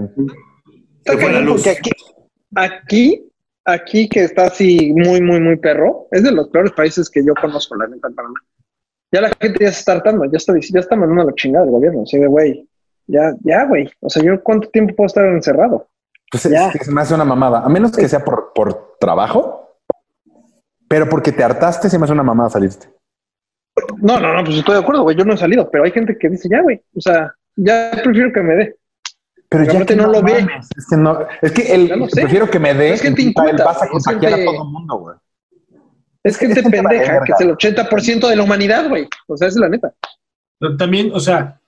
[1.06, 1.66] Se fue la luz.
[1.68, 1.92] Aquí,
[2.56, 3.32] aquí,
[3.66, 7.34] aquí que está así muy, muy, muy perro, es de los peores países que yo
[7.40, 8.40] conozco, la neta, en Panamá.
[9.14, 11.72] Ya la gente ya se está hartando, ya está, ya está mandando la chingada el
[11.72, 12.04] gobierno.
[12.04, 12.68] Así de, güey,
[13.08, 13.90] ya, ya, güey.
[14.00, 15.88] O sea, yo cuánto tiempo puedo estar encerrado.
[16.32, 16.72] pues es Ya.
[16.72, 19.78] que se me hace una mamada, a menos que sea por, por trabajo,
[20.88, 22.88] pero porque te hartaste, se me hace una mamada salirte.
[24.02, 25.16] No, no, no, pues estoy de acuerdo, güey.
[25.16, 26.82] Yo no he salido, pero hay gente que dice, ya, güey.
[26.96, 28.76] O sea, ya prefiero que me dé.
[29.50, 30.48] Pero ya que no lo ve.
[30.78, 33.48] Es que no, es que el prefiero que me dé, Es que te implica, él
[33.50, 35.16] inculta, vas a güey, es a gente- todo el mundo, güey.
[36.24, 39.08] Es gente Es gente de pendeja, que es el 80% de la humanidad, güey.
[39.28, 39.94] O sea, esa es la neta.
[40.60, 41.60] Pero también, o sea,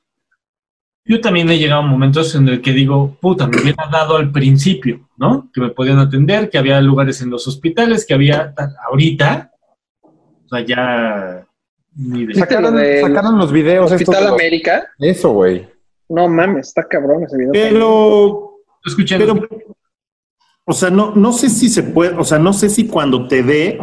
[1.05, 4.31] yo también he llegado a momentos en el que digo, puta, me hubiera dado al
[4.31, 5.49] principio, ¿no?
[5.53, 8.73] Que me podían atender, que había lugares en los hospitales, que había tal.
[8.89, 9.51] ahorita,
[10.03, 11.45] o sea, ya
[11.95, 12.34] de...
[12.36, 14.88] Sacaron, sacaron los videos estos Hospital los- América.
[14.99, 15.67] Eso, güey.
[16.10, 17.51] No mames, está cabrón ese video.
[17.53, 19.47] Pero, Escuchen, pero,
[20.65, 23.41] o sea, no, no sé si se puede, o sea, no sé si cuando te
[23.43, 23.79] dé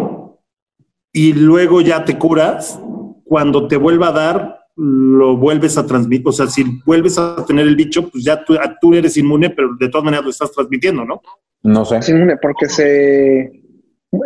[1.12, 2.78] y luego ya te curas,
[3.24, 6.26] cuando te vuelva a dar, lo vuelves a transmitir.
[6.28, 9.70] O sea, si vuelves a tener el bicho, pues ya tú, tú eres inmune, pero
[9.78, 11.20] de todas maneras lo estás transmitiendo, ¿no?
[11.62, 11.98] No sé.
[11.98, 13.50] Es inmune porque se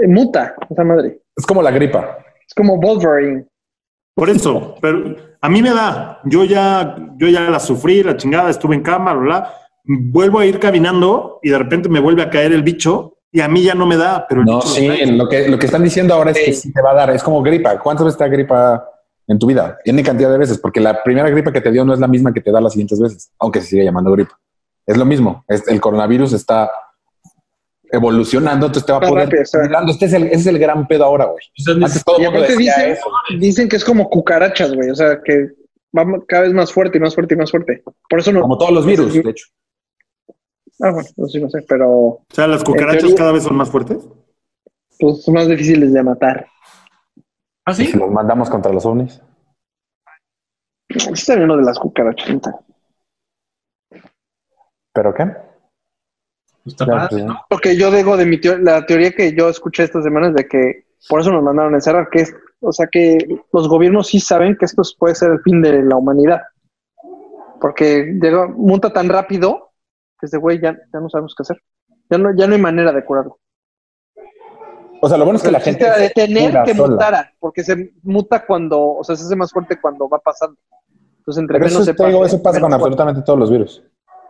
[0.06, 1.22] muta esa madre.
[1.36, 2.18] Es como la gripa.
[2.46, 3.46] Es como Wolverine.
[4.14, 8.48] Por eso, pero a mí me da, yo ya, yo ya la sufrí, la chingada,
[8.50, 12.30] estuve en cama, bla, bla, vuelvo a ir caminando y de repente me vuelve a
[12.30, 14.86] caer el bicho y a mí ya no me da, pero el No, bicho sí,
[15.06, 16.68] lo que, lo que están diciendo ahora es que Sí.
[16.68, 17.10] sí te va a dar.
[17.10, 17.76] Es como gripa.
[17.80, 18.84] ¿Cuántas veces te da gripa
[19.26, 19.76] en tu vida?
[19.82, 22.32] Tiene cantidad de veces, porque la primera gripa que te dio no es la misma
[22.32, 24.38] que te da las siguientes veces, aunque se sigue llamando gripa.
[24.86, 25.44] Es lo mismo.
[25.48, 26.70] Es- el coronavirus está
[27.90, 29.24] evolucionando, entonces te va a poder.
[29.28, 29.42] rápido.
[29.90, 31.44] Este es el, es el gran pedo ahora, güey.
[32.04, 33.06] todo Y aparte decía dicen, eso.
[33.38, 34.90] dicen que es como cucarachas, güey.
[34.90, 35.48] O sea, que
[35.96, 37.82] va cada vez más fuerte y más fuerte y más fuerte.
[38.08, 38.40] Por eso no.
[38.42, 39.46] Como todos los virus, de hecho.
[40.80, 43.56] Ah, bueno, no sé, no sé, pero O sea, las cucarachas teoría- cada vez son
[43.56, 43.98] más fuertes.
[44.98, 46.46] pues son más difíciles de matar.
[47.64, 47.86] ¿Ah, sí?
[47.86, 49.22] si los mandamos contra los ovnis.
[50.88, 52.36] Está bien lo de las cucarachas.
[54.92, 55.26] ¿Pero qué?
[56.64, 57.40] Pues está Ya, padre, ¿no?
[57.50, 60.34] Lo que yo digo de mi teo- la teoría que yo escuché esta semana es
[60.34, 63.18] de que por eso nos mandaron a encerrar, que es, o sea, que
[63.52, 66.40] los gobiernos sí saben que esto puede ser el fin de la humanidad.
[67.60, 69.72] Porque llega, monta tan rápido
[70.18, 71.62] que este güey ya, ya no sabemos qué hacer.
[72.10, 73.38] Ya no, ya no hay manera de curarlo.
[75.00, 75.84] O sea, lo bueno es que la gente.
[75.84, 76.88] de tener que sola.
[76.92, 80.56] mutara, porque se muta cuando, o sea, se hace más fuerte cuando va pasando.
[81.18, 82.74] Entonces, entre Pero menos eso, se te digo, eso pasa con fuerte.
[82.84, 83.82] absolutamente todos los virus.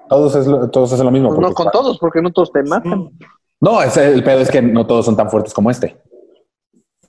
[0.09, 1.29] Todos, es lo- todos hacen lo mismo.
[1.29, 3.11] Pues no con está- todos, porque no todos te matan.
[3.61, 5.97] No, ese- el pedo es que no todos son tan fuertes como este.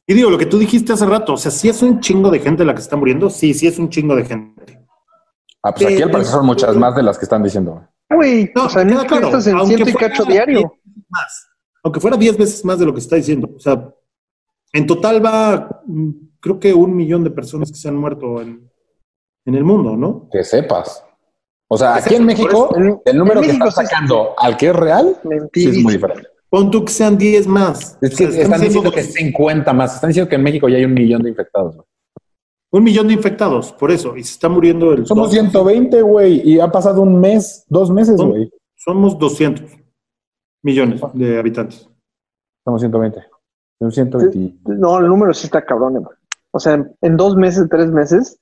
[0.08, 2.40] Y digo, lo que tú dijiste hace rato, o sea, si es un chingo de
[2.40, 4.80] gente la que está muriendo, sí, sí es un chingo de gente.
[5.64, 7.88] Ah, pues aquí al parecer son muchas más de las que están diciendo.
[8.10, 10.60] Güey, No, o sea, México claro, estás en aunque ciento y fuera cacho diario.
[10.60, 11.48] 10 veces Más.
[11.84, 13.50] Aunque fuera 10 veces más de lo que se está diciendo.
[13.56, 13.92] O sea,
[14.74, 18.70] en total va, mm, creo que un millón de personas que se han muerto en,
[19.46, 20.28] en el mundo, ¿no?
[20.32, 21.04] Que sepas.
[21.68, 23.02] O sea, aquí en México, eso.
[23.06, 25.72] el número que México sacando al que es real, sí Mentira.
[25.72, 26.28] es muy diferente.
[26.50, 27.98] Pon tú que sean 10 más.
[28.02, 29.96] Es O que sea, están diciendo que dos- 50 más.
[29.96, 31.76] Están diciendo que en México ya hay un millón de infectados.
[31.76, 31.88] güey.
[32.72, 34.16] Un millón de infectados, por eso.
[34.16, 35.06] Y se está muriendo el...
[35.06, 36.42] Somos dos- 120, güey.
[36.48, 38.50] Y ha pasado un mes, dos meses, güey.
[38.76, 39.66] Somos 200
[40.64, 41.90] millones de habitantes.
[42.64, 43.24] Somos 120.
[43.80, 44.56] Somos 120.
[44.78, 46.16] No, el número sí está cabrón, hermano.
[46.52, 48.40] O sea, en, en dos meses, tres meses,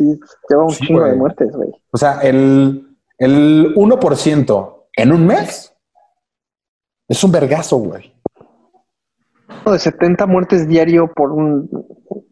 [0.00, 1.70] sí lleva un Sí, chingo de muertes, güey.
[1.90, 5.74] O sea, el, el 1% en un mes
[7.08, 8.14] es un vergazo, güey.
[9.66, 11.68] De 70 muertes diario por un.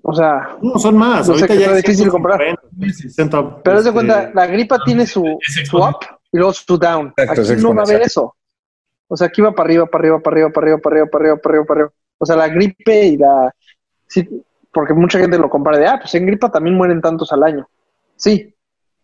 [0.02, 1.28] O sea, No, son más.
[1.28, 2.40] No Ahorita ya hay difícil comprar.
[2.40, 5.98] 150, 60, pero haz de este, cuenta, la gripa tiene su, Es su up
[6.33, 7.12] y luego su down.
[7.16, 8.35] Exacto, es Aquí no va a haber eso.
[9.09, 11.24] O sea, aquí va para arriba, para arriba, para arriba, para arriba, para arriba, para
[11.24, 11.92] arriba, para arriba, para arriba.
[12.18, 13.54] O sea, la gripe y la.
[14.07, 14.28] Sí,
[14.72, 17.68] porque mucha gente lo compara de, ah, pues en gripa también mueren tantos al año.
[18.16, 18.54] Sí,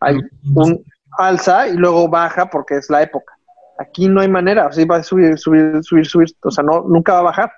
[0.01, 0.19] hay
[0.55, 0.85] un
[1.19, 3.33] alza y luego baja porque es la época.
[3.79, 6.83] Aquí no hay manera, o sea, va a subir, subir, subir, subir, o sea, no,
[6.83, 7.53] nunca va a bajar.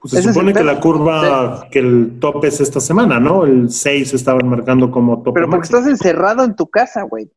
[0.00, 3.44] Pues se Ese supone que la curva, que el tope es esta semana, ¿no?
[3.44, 5.32] El 6 estaban marcando como tope.
[5.34, 5.78] Pero porque máximo.
[5.78, 7.30] estás encerrado en tu casa, güey.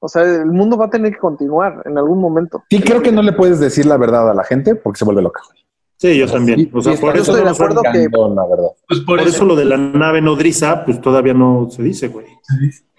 [0.00, 2.64] O sea, el mundo va a tener que continuar en algún momento.
[2.68, 5.22] Sí, creo que no le puedes decir la verdad a la gente porque se vuelve
[5.22, 5.42] loca.
[5.46, 5.62] güey.
[6.02, 6.58] Sí, yo también.
[6.58, 8.70] Sí, o sea, sí, por eso, estoy de no acuerdo que- la verdad.
[8.88, 12.26] Pues por, por eso lo de la nave nodriza, pues todavía no se dice, güey.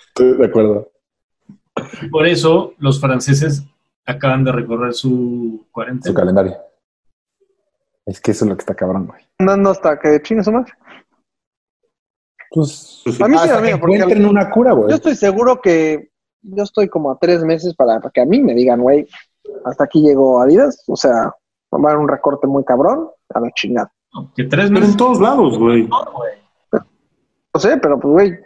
[0.08, 0.90] Estoy de acuerdo.
[2.12, 3.64] por eso los franceses
[4.06, 5.10] acaban de recorrer su
[5.66, 6.16] Su cuarentena.
[6.16, 6.56] calendario.
[8.06, 9.22] Es que eso es lo que está cabrón, güey.
[9.38, 10.72] Andando hasta que chingue su madre.
[12.52, 13.20] Pues, Pues.
[13.22, 14.90] A mí sí, amigo, que porque encuentren una cura, güey.
[14.92, 16.10] Yo estoy seguro que
[16.42, 19.08] yo estoy como a tres meses para, para que a mí me digan, güey,
[19.66, 20.84] hasta aquí llegó Adidas.
[20.88, 21.34] O sea,
[21.80, 23.92] va a haber un recorte muy cabrón a la chingada.
[24.36, 24.92] Que tres Pero meses.
[24.92, 25.88] en todos lados, güey.
[25.88, 26.32] no, güey.
[27.54, 28.40] No sé, pero pues, güey,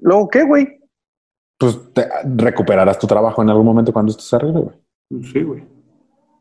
[0.00, 0.80] ¿luego qué, güey?
[1.58, 5.22] Pues te- recuperarás tu trabajo en algún momento cuando esto se arregle, güey.
[5.24, 5.64] Sí, güey.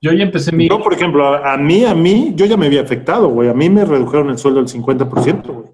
[0.02, 0.68] Yo ya empecé mi.
[0.68, 3.50] Yo, por ejemplo, a, a mí, a mí, yo ya me había afectado, güey.
[3.50, 5.68] A mí me redujeron el sueldo del 50%, güey.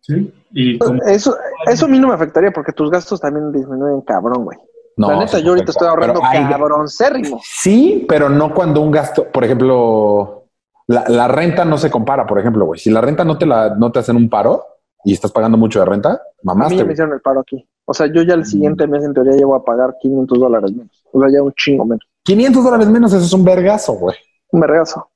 [0.00, 0.32] Sí.
[0.52, 4.44] Y como- Eso, eso a mí no me afectaría porque tus gastos también disminuyen cabrón,
[4.44, 4.58] güey.
[4.96, 7.40] No, la neta, yo ahorita estoy ahorrando hay- cabroncérrimo.
[7.44, 10.44] Sí, pero no cuando un gasto, por ejemplo,
[10.86, 12.80] la, la renta no se compara, por ejemplo, güey.
[12.80, 14.64] Si la renta no te la no te hacen un paro
[15.04, 17.68] y estás pagando mucho de renta, A mí ya me hicieron el paro aquí.
[17.84, 21.04] O sea, yo ya el siguiente mes en teoría llevo a pagar 500 dólares menos.
[21.12, 22.04] O sea, ya un chingo menos.
[22.24, 24.16] 500 dólares menos, eso es un vergazo, güey.
[24.50, 25.08] Un vergazo.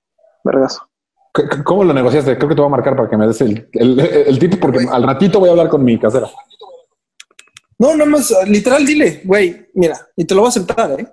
[0.45, 0.83] Vergazo.
[1.65, 2.37] ¿Cómo lo negociaste?
[2.37, 4.87] Creo que te voy a marcar para que me des el, el, el tip, porque
[4.91, 6.29] al ratito voy a hablar con mi casera.
[7.81, 11.07] No, nada más, literal, dile, güey, mira, y te lo voy a aceptar, ¿eh?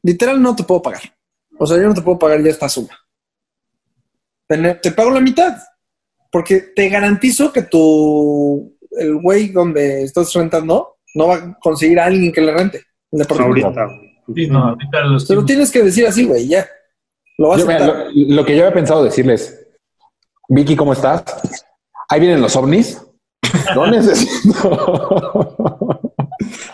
[0.00, 1.02] Literal, no te puedo pagar.
[1.58, 2.96] O sea, yo no te puedo pagar ya esta suma.
[4.46, 5.56] Te, te pago la mitad.
[6.30, 12.04] Porque te garantizo que tu, el güey donde estás rentando, no va a conseguir a
[12.04, 12.84] alguien que le rente.
[13.10, 13.66] el departamento.
[13.66, 13.86] Ahorita.
[13.86, 14.44] güey.
[14.44, 16.64] sí, no, ahorita los Pero tienes que decir así, güey, ya.
[17.38, 19.66] Lo vas Yo, a mira, lo, lo que yo había pensado decirles,
[20.48, 21.24] Vicky, ¿cómo estás?
[22.08, 23.02] Ahí vienen los ovnis.
[23.74, 25.55] No necesito.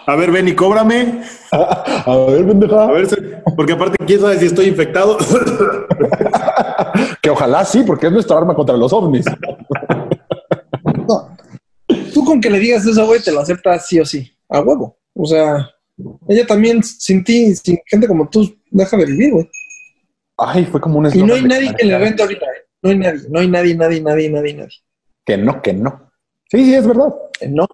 [0.07, 1.23] A ver, ven y cóbrame.
[1.53, 2.85] A ver, pendeja.
[2.85, 3.17] A ver, si-
[3.57, 5.17] porque aparte, quién sabe si estoy infectado.
[7.23, 9.25] Que ojalá sí, porque es nuestra arma contra los ovnis.
[11.09, 11.37] No.
[12.15, 14.31] Tú con que le digas eso, güey, te lo aceptas sí o sí.
[14.49, 14.99] A huevo.
[15.15, 15.69] O sea,
[16.29, 19.51] ella también, sin ti, sin gente como tú, deja de vivir, güey.
[20.39, 22.67] Ay, fue como un Y no hay nadie que le rente ahorita, ¿eh?
[22.83, 24.77] No hay nadie, no hay nadie, nadie, nadie, nadie, nadie.
[25.25, 26.11] Que no, que no.
[26.51, 27.15] Sí, sí, es verdad.
[27.41, 27.67] Eh, No,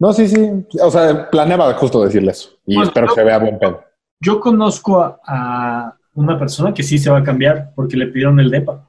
[0.00, 0.66] No, sí, sí.
[0.82, 2.50] O sea, planeaba justo decirle eso.
[2.66, 3.84] Y espero que se vea buen pedo.
[4.20, 8.40] Yo conozco a, a una persona que sí se va a cambiar porque le pidieron
[8.40, 8.88] el DEPA.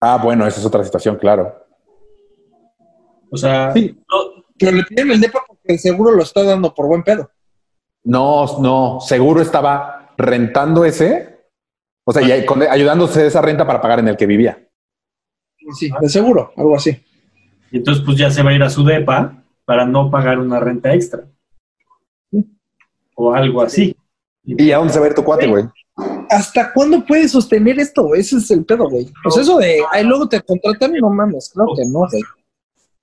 [0.00, 1.54] Ah, bueno, esa es otra situación, claro.
[3.30, 3.96] O sea, Sí.
[4.10, 7.30] no- pero le pidieron el depa porque el seguro lo está dando por buen pedo.
[8.04, 11.38] No, no, seguro estaba rentando ese.
[12.04, 12.32] O sea, y
[12.70, 14.66] ayudándose de esa renta para pagar en el que vivía.
[15.78, 17.04] Sí, de seguro, algo así.
[17.70, 20.60] Y entonces pues ya se va a ir a su DEPA para no pagar una
[20.60, 21.24] renta extra.
[23.14, 23.96] O algo así.
[24.44, 25.64] ¿Y a dónde se va a ir tu cuate, güey?
[26.30, 28.04] ¿Hasta cuándo puedes sostener esto?
[28.04, 28.20] güey?
[28.20, 29.10] Ese es el pedo, güey.
[29.22, 32.22] Pues eso de, ay, luego te contratan, no mames, claro que no, güey.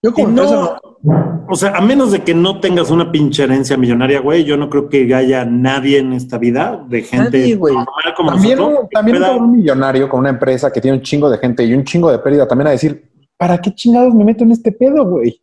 [0.01, 3.43] Yo Y como empresa no, o sea, a menos de que no tengas una pinche
[3.43, 7.55] herencia millonaria, güey, yo no creo que haya nadie en esta vida de gente Nadie,
[7.57, 8.83] normal como También, nosotros.
[8.83, 11.63] un- también un pueda- cabrón millonario con una empresa que tiene un chingo de gente
[11.65, 14.71] y un chingo de pérdida también a decir, ¿para qué chingados me meto en este
[14.71, 15.41] pedo, güey?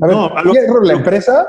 [0.00, 1.48] A ver, No, a lo- cierro la empresa,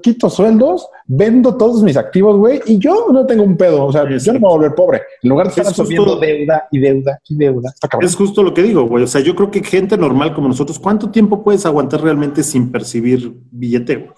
[0.00, 3.86] quito sueldos, vendo todos mis activos, güey, y yo no tengo un pedo.
[3.86, 5.02] O sea, yo no me voy a volver pobre.
[5.20, 7.74] En lugar de estar Es justo- absorbiendo deuda y deuda y deuda.
[8.00, 9.02] Es justo lo que digo, güey.
[9.02, 12.70] O sea, yo creo que gente normal como nosotros, ¿cuánto tiempo puedes aguantar realmente sin
[12.70, 14.10] percibir billete, güey?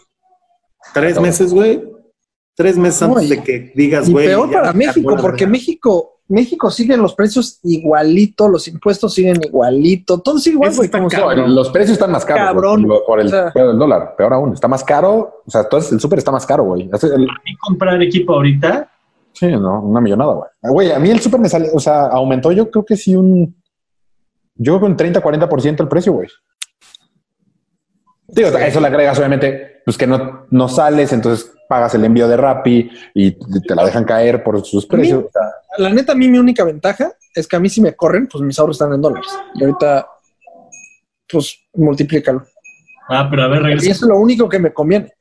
[0.93, 1.83] ¿Tres meses, güey?
[2.55, 4.27] Tres meses No, antes y- de que digas, güey.
[4.27, 5.47] peor ya para México, porque.
[5.47, 11.49] México, México siguen los precios igualito, los impuestos siguen igualito, todo sigue igual, güey.
[11.49, 12.47] los precios están más caros.
[12.47, 12.87] Cabrón.
[13.07, 14.15] por el O sea- dólar.
[14.17, 15.43] Peor aún, está más caro.
[15.47, 16.89] O sea, entonces el súper está más caro, güey.
[16.93, 18.91] Es el- Y comprar equipo ahorita,
[19.33, 20.49] Sí, no, una millonada, güey.
[20.63, 23.15] Ah, Güey, a mí el súper me sale, o sea, aumentó yo creo que sí
[23.15, 23.55] un,
[24.57, 26.29] yo creo que un 30, 40% el precio, güey.
[28.27, 32.29] Digo, a eso le agregas obviamente, pues que no, no sales, entonces pagas el envío
[32.29, 35.25] de Rappi y te la dejan caer por sus A mí- precios.
[35.25, 35.43] O sea,
[35.79, 38.43] La neta, a mí mi única ventaja es que a mí si me corren, pues
[38.43, 39.29] mis ahorros están en dólares.
[39.55, 40.07] Y ahorita,
[41.31, 42.43] pues multiplícalo.
[43.09, 43.91] ah, pero a ver, Y regresa.
[43.93, 45.13] eso es lo único que me conviene.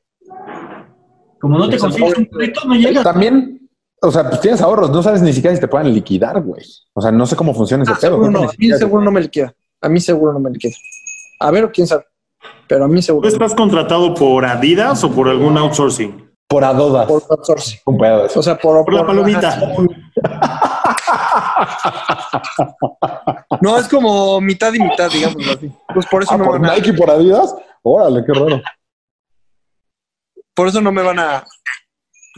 [1.40, 3.04] Como no te Pues, consigues un crédito, no llegas.
[3.04, 3.70] También,
[4.02, 6.64] o sea, pues tienes ahorros, no sabes ni siquiera si te pueden liquidar, güey.
[6.94, 8.12] O sea, no sé cómo funciona ese Ah, pedo.
[8.16, 9.54] seguro no, a mí seguro no me liquida.
[9.82, 10.76] A mí seguro no me liquida.
[11.40, 12.06] A ver, quién sabe.
[12.68, 13.28] Pero a mí ¿Tú seguro.
[13.28, 16.30] estás contratado por Adidas o por algún outsourcing?
[16.48, 17.08] Por adodas.
[17.08, 17.80] Por outsourcing.
[17.86, 18.40] Un pedo de eso.
[18.40, 19.60] O sea, por, Por la palomita.
[23.62, 25.72] No, es como mitad y mitad, digamos así.
[25.94, 27.56] Pues por eso Ah, no por van a, Nike y por Adidas.
[27.82, 28.62] Órale, qué raro.
[30.54, 31.44] por eso no me van a.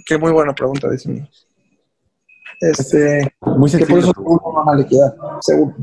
[0.06, 1.28] Qué muy buena pregunta, dicen.
[2.60, 3.98] Este, Muy que por sencillo.
[4.00, 5.76] eso seguro no van a liquidar, seguro.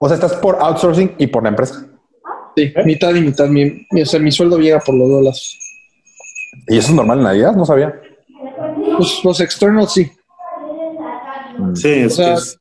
[0.00, 1.84] O sea, estás por outsourcing y por la empresa.
[2.56, 3.46] Sí, mitad y mitad.
[3.46, 5.58] Mi, mi- o sea, mi sueldo llega por los dos lados.
[6.66, 7.56] ¿Y eso es normal en Adidas?
[7.56, 8.00] No sabía.
[8.96, 10.10] Pues los externals sí.
[11.74, 12.60] Sí, es O sea, es-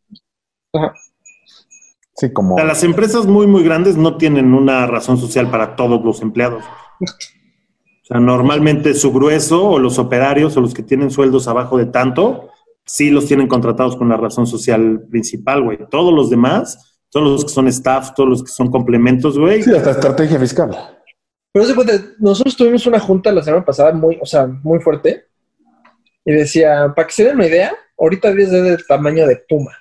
[0.74, 0.94] Ajá.
[2.16, 2.56] Sí, como.
[2.56, 6.22] o sea, las empresas muy, muy grandes no tienen una razón social para todos los
[6.22, 6.64] empleados.
[7.02, 11.86] O sea, normalmente su grueso o los operarios o los que tienen sueldos abajo de
[11.88, 12.50] tanto,
[12.86, 15.78] sí los tienen contratados con la razón social principal, güey.
[15.92, 19.62] Todos los demás, todos los que son staff, todos los que son complementos, güey.
[19.62, 20.76] Sí, hasta estrategia fiscal.
[21.52, 25.26] Pero se cuenta, nosotros tuvimos una junta la semana pasada muy, o sea, muy fuerte.
[26.26, 29.72] Y decía, para que se den una idea, ahorita es del tamaño de Puma.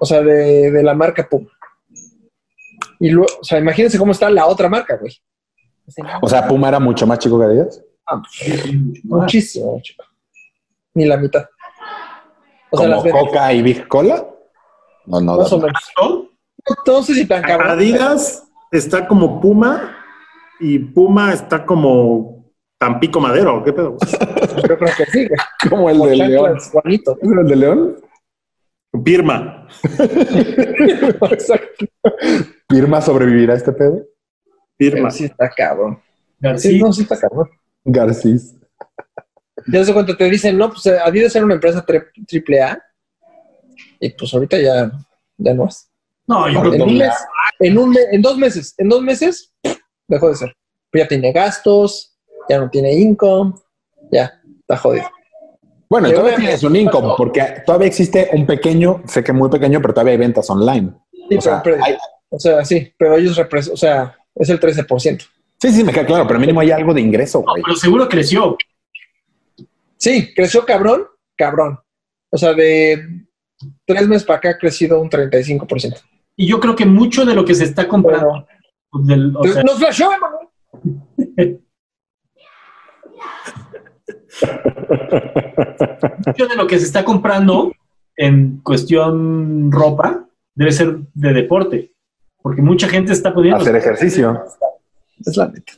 [0.00, 1.50] O sea, de, de la marca Puma.
[3.00, 5.12] Y luego, o sea, imagínense cómo está la otra marca, güey.
[6.20, 7.82] O sea, Puma era mucho más chico que Adidas.
[8.06, 8.22] Ah,
[9.04, 10.04] muchísimo, chico.
[10.94, 11.46] Ni la mitad.
[12.70, 14.26] O sea, como las ventas, Coca y Big Cola.
[15.06, 15.38] No, no.
[15.38, 15.66] más o no.
[15.66, 15.82] menos.
[15.96, 16.28] No,
[16.86, 17.70] no sé si tan cabrón.
[17.70, 19.96] Adidas está como Puma
[20.60, 22.37] y Puma está como
[22.78, 23.62] Tampico Madero.
[23.64, 23.96] ¿Qué pedo?
[24.68, 25.28] Yo creo que sí.
[25.68, 26.58] Como el de León.
[26.72, 27.18] Juanito.
[27.20, 27.96] ¿Es el de León?
[29.04, 29.66] Pirma.
[31.30, 31.86] Exacto.
[32.68, 34.04] ¿Pirma sobrevivirá a este pedo?
[34.76, 35.08] Pirma.
[35.08, 35.98] Pero sí está cabrón.
[35.98, 37.48] Sí, García, no, sí está cabrón.
[37.84, 38.54] Garcís.
[39.66, 42.80] Ya se cuenta, te dicen, no, pues Adidas era una empresa tri- triple A.
[44.00, 44.90] Y pues ahorita ya,
[45.36, 45.90] ya no es.
[46.26, 47.14] no, yo creo En que un mes,
[47.58, 49.52] en un me- en dos meses, en dos meses,
[50.06, 50.54] dejó de ser.
[50.90, 52.17] Pues ya tiene gastos,
[52.48, 53.54] ya no tiene income,
[54.10, 55.10] ya, está jodido.
[55.90, 59.80] Bueno, Pero todavía tienes un income, porque todavía existe un pequeño, sé que muy pequeño,
[59.80, 60.92] pero todavía hay ventas online.
[61.30, 61.96] Sí, O sea, pero, pero- hay-
[62.30, 65.24] o sea, sí, pero ellos representan, o sea, es el 13%.
[65.60, 68.56] Sí, sí, me queda claro, pero mínimo hay algo de ingreso, No, pero seguro creció.
[69.96, 71.78] Sí, creció cabrón, cabrón.
[72.30, 73.02] O sea, de
[73.86, 76.00] tres meses para acá ha crecido un 35%.
[76.36, 78.46] Y yo creo que mucho de lo que se está comprando,
[78.92, 81.60] Pero, del- o sea, nos flashó, Emanuel.
[86.26, 87.72] mucho de lo que se está comprando
[88.16, 90.24] en cuestión ropa
[90.54, 91.92] debe ser de deporte.
[92.42, 93.60] Porque mucha gente está pudiendo.
[93.60, 94.42] Hacer ejercicio.
[95.24, 95.72] Es la neta.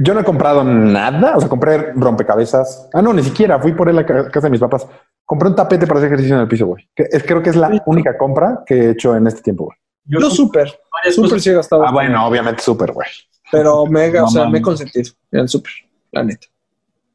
[0.00, 1.36] Yo no he comprado nada.
[1.36, 2.88] O sea, compré rompecabezas.
[2.94, 3.58] Ah, no, ni siquiera.
[3.58, 4.86] Fui por él a la ca- casa de mis papás.
[5.24, 6.88] Compré un tapete para hacer ejercicio en el piso, güey.
[6.94, 9.76] Que es, creo que es la única compra que he hecho en este tiempo, güey.
[10.04, 10.72] Yo Yo súper,
[11.10, 11.84] súper sí he gastado.
[11.84, 13.08] Ah, bueno, obviamente súper, güey.
[13.50, 15.72] Pero me, o sea, me he consentido en el súper,
[16.12, 16.46] la neta.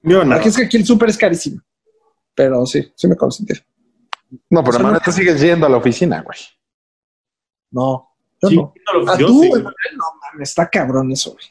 [0.02, 0.36] Yo no.
[0.36, 1.62] Aquí es que aquí el súper es carísimo.
[2.36, 3.60] Pero sí, sí me he consentido.
[4.50, 6.38] No, pero O sea, hermano, no- tú sigues yendo a la oficina, güey.
[7.72, 8.10] No,
[8.42, 8.74] yo Sí, no.
[9.12, 9.48] ¿A yo tú, sí.
[9.48, 9.74] Emanuel?
[9.98, 11.46] No mames, está cabrón eso, güey.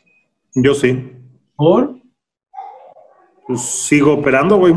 [0.54, 1.12] Yo sí.
[1.56, 1.96] ¿Por?
[3.46, 4.74] Pues sigo operando, güey.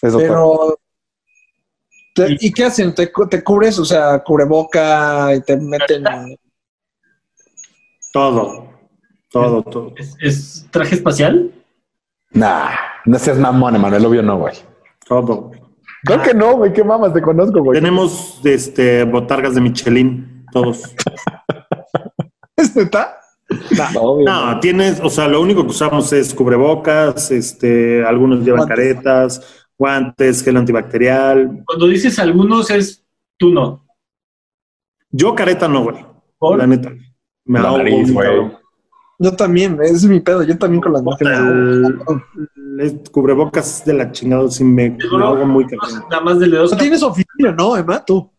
[0.00, 0.78] Pero.
[2.14, 2.94] te- ¿Y qué hacen?
[2.94, 3.78] ¿Te, te cubres?
[3.78, 6.04] O sea, cubreboca y te meten.
[8.12, 8.68] Todo.
[9.30, 9.92] Todo, todo.
[9.96, 11.52] ¿Es, es traje espacial?
[12.34, 12.70] Nah,
[13.04, 14.06] no seas mamón, Emanuel.
[14.06, 14.54] Obvio no, güey.
[15.06, 15.52] Todo.
[16.04, 16.72] Creo que no, güey.
[16.72, 17.80] Qué mamas te conozco, güey.
[17.80, 20.94] Tenemos este botargas de Michelin, todos.
[22.56, 23.18] ¿Es neta?
[23.96, 28.76] No, tienes, o sea, lo único que usamos es cubrebocas, este, algunos llevan Guantes.
[28.76, 31.62] caretas, guantes, gel antibacterial.
[31.66, 33.04] Cuando dices algunos es
[33.38, 33.86] tú no.
[35.10, 36.04] Yo careta no, güey.
[36.38, 36.58] ¿Por?
[36.58, 36.92] La neta.
[37.44, 38.63] Me La ahogo nariz, güey.
[39.18, 40.42] Yo también, ese es mi pedo.
[40.42, 41.02] Yo también con las.
[41.20, 41.98] El-
[42.80, 46.02] el cubrebocas de la chingada, sí me, me ahogo muy cabrón.
[46.10, 46.76] Nada más de dos.
[46.76, 48.04] tienes oficina, ¿no, Emma?
[48.04, 48.30] Tú.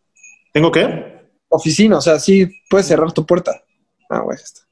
[0.52, 1.16] ¿Tengo qué?
[1.48, 3.52] Oficina, o sea, sí puedes cerrar tu puerta.
[4.10, 4.36] Ah, güey.
[4.36, 4.62] está.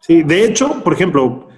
[0.00, 1.48] Sí, de hecho, por ejemplo,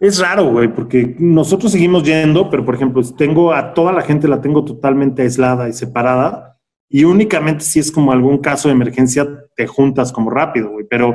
[0.00, 4.28] es raro, güey, porque nosotros seguimos yendo, pero por ejemplo, tengo a toda la gente
[4.28, 6.58] la tengo totalmente aislada y separada,
[6.88, 10.86] y únicamente si es como algún caso de emergencia te juntas como rápido, güey.
[10.88, 11.14] Pero,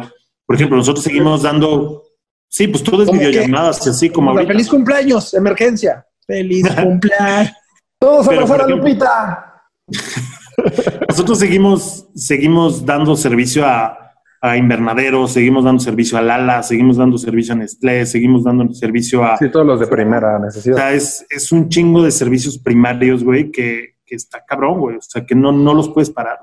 [0.53, 2.03] por ejemplo, nosotros seguimos dando,
[2.47, 4.51] sí, pues todo es videollamadas y así como ahorita.
[4.51, 6.05] feliz cumpleaños, emergencia.
[6.27, 7.51] Feliz cumpleaños.
[7.99, 9.63] Todos Pero, abrazar a ejemplo- Lupita.
[11.09, 13.97] Nosotros seguimos, seguimos dando servicio a,
[14.41, 19.23] a invernaderos, seguimos dando servicio a Lala, seguimos dando servicio a Nestlé, seguimos dando servicio
[19.23, 20.75] a, Sí, todos los de primera O necesidad.
[20.75, 24.97] sea, es, es un chingo de servicios primarios, güey, que, que está cabrón, güey.
[24.97, 26.39] O sea, que no, no los puedes parar.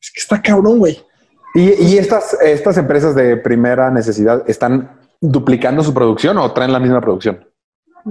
[0.00, 0.96] Es que está cabrón, güey.
[1.58, 6.78] ¿Y, y estas, estas empresas de primera necesidad están duplicando su producción o traen la
[6.78, 7.44] misma producción?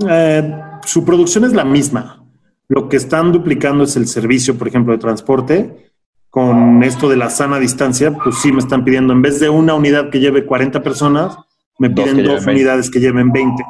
[0.10, 2.26] Eh, su producción es la misma.
[2.68, 5.92] Lo que están duplicando es el servicio, por ejemplo, de transporte.
[6.30, 9.76] Con esto de la sana distancia, pues sí me están pidiendo, en vez de una
[9.76, 11.38] unidad que lleve 40 personas,
[11.80, 12.52] me Dos piden que dos lleven 20.
[12.52, 13.64] unidades que lleven 20.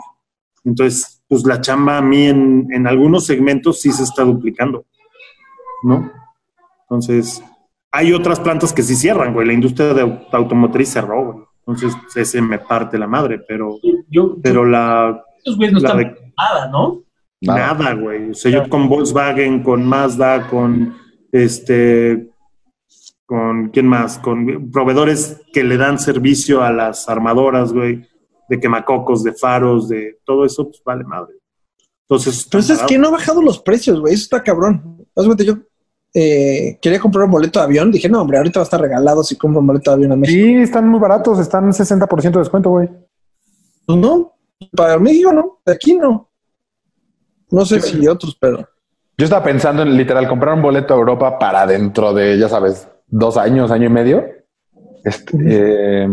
[0.66, 4.86] Entonces, pues la chamba a mí en, en algunos segmentos sí se está duplicando,
[5.84, 6.12] ¿no?
[6.82, 7.44] Entonces,
[7.92, 9.48] hay otras plantas que sí cierran, güey.
[9.48, 11.46] La industria de au- automotriz cerró, güey.
[11.66, 13.78] Entonces, ese me parte la madre, pero,
[14.10, 17.04] Yo, pero la, esos güeyes no la están de- nada, ¿no?
[17.42, 17.94] Nada.
[17.94, 18.32] Güey.
[18.32, 20.96] O sea, yo con Volkswagen, con Mazda, con
[21.32, 22.30] este,
[23.26, 28.08] con quién más, con proveedores que le dan servicio a las armadoras, güey,
[28.50, 31.36] de quemacocos, de faros, de todo eso, pues vale madre.
[32.10, 34.14] Entonces, Pero es que no ha bajado los precios, güey.
[34.14, 35.06] Eso está cabrón.
[35.46, 35.58] Yo
[36.20, 37.92] eh, quería comprar un boleto de avión.
[37.92, 40.16] Dije, no, hombre, ahorita va a estar regalado si compro un boleto de avión a
[40.16, 40.36] México.
[40.36, 42.90] Sí, están muy baratos, están 60% de descuento, güey.
[43.86, 44.34] Pues no,
[44.76, 46.30] para México no, de aquí no.
[47.52, 48.68] No sé si otros, pero.
[49.18, 52.88] Yo estaba pensando en literal comprar un boleto a Europa para dentro de, ya sabes,
[53.08, 54.26] dos años, año y medio.
[55.04, 56.08] Este, eh,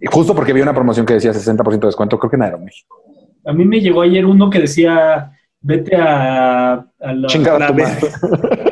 [0.00, 3.02] y justo porque vi una promoción que decía 60% de descuento, creo que en Aeroméxico.
[3.46, 7.26] A mí me llegó ayer uno que decía, vete a, a la...
[7.28, 8.64] Chingada la tu vez- madre.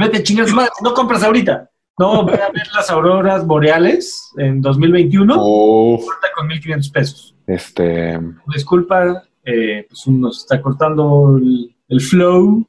[0.00, 1.68] Vete, chingas madre, no compras ahorita.
[1.98, 5.34] No, voy a ver las auroras boreales en 2021.
[5.38, 7.36] Uf, Corta con 1.500 pesos.
[7.46, 8.18] este,
[8.52, 12.66] Disculpa, eh, pues nos está cortando el, el flow,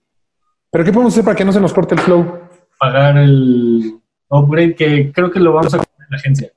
[0.69, 2.39] pero ¿qué podemos hacer para que no se nos corte el flow?
[2.79, 6.51] pagar el upgrade que creo que lo vamos a comprar en la agencia.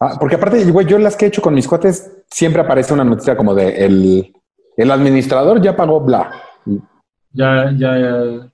[0.00, 3.04] Ah, porque aparte, güey, yo las que he hecho con mis cuates siempre aparece una
[3.04, 4.32] noticia como de el,
[4.76, 6.30] el administrador ya pagó bla
[7.32, 8.50] Ya, ya, ya.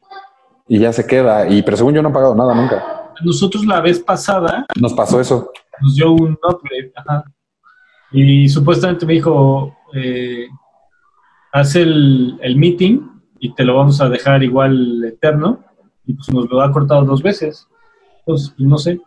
[0.74, 1.46] Y ya se queda.
[1.50, 3.10] Y pero según yo no he pagado nada nunca.
[3.22, 5.52] Nosotros la vez pasada Nos pasó eso.
[5.82, 6.90] nos dio un upgrade.
[6.96, 7.24] Ajá.
[8.10, 10.46] Y supuestamente me dijo, eh,
[11.52, 13.00] haz el, el meeting
[13.38, 15.62] y te lo vamos a dejar igual eterno.
[16.06, 17.68] Y pues nos lo ha cortado dos veces.
[18.20, 18.98] Entonces, pues, no sé.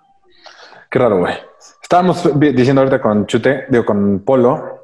[0.92, 1.34] Qué raro, güey.
[1.82, 4.82] Estábamos diciendo ahorita con Chute, digo, con Polo,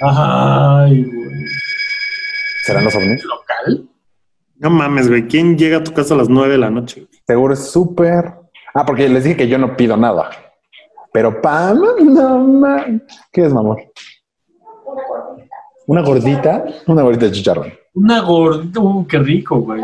[0.00, 1.46] Ay, güey.
[2.64, 3.22] ¿serán los ovnis?
[3.24, 3.88] ¿Local?
[4.62, 5.26] No mames, güey.
[5.26, 7.08] ¿Quién llega a tu casa a las 9 de la noche?
[7.26, 8.32] Seguro es súper.
[8.72, 10.30] Ah, porque les dije que yo no pido nada.
[11.12, 13.02] Pero Pam, no man.
[13.32, 13.82] ¿Qué es, mamor?
[15.88, 16.64] Una gordita.
[16.86, 17.72] Una gordita de chicharrón.
[17.94, 18.78] Una gordita.
[18.78, 19.82] Uh, qué rico, güey.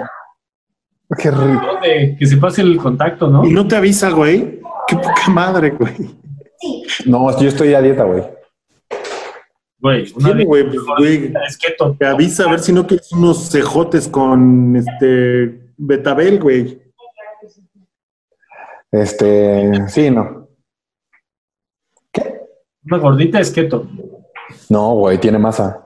[1.18, 1.66] Qué rico.
[2.16, 3.44] que se pase el contacto, ¿no?
[3.44, 4.60] Y no te avisa, güey.
[4.86, 5.92] Qué poca madre, güey.
[7.04, 8.22] No, yo estoy a dieta, güey.
[9.80, 11.32] Güey, una Tiene, güey, pues, güey.
[11.46, 11.94] Es keto.
[11.98, 16.82] Te avisa a ver si no quieres unos cejotes con este betabel, güey.
[18.90, 20.48] Este, sí, no.
[22.84, 23.86] Una gordita es keto.
[24.70, 25.84] No, güey, tiene masa.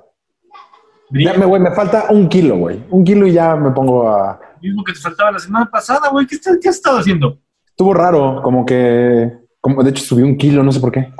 [1.10, 2.82] Brilla Ya me, güey, me falta un kilo, güey.
[2.90, 4.40] Un kilo y ya me pongo a.
[4.54, 6.26] lo mismo que te faltaba la semana pasada, güey.
[6.26, 7.38] ¿Qué, estás- qué has estado haciendo?
[7.66, 9.30] Estuvo raro, como que.
[9.60, 11.12] Como, de hecho, subí un kilo, no sé por qué.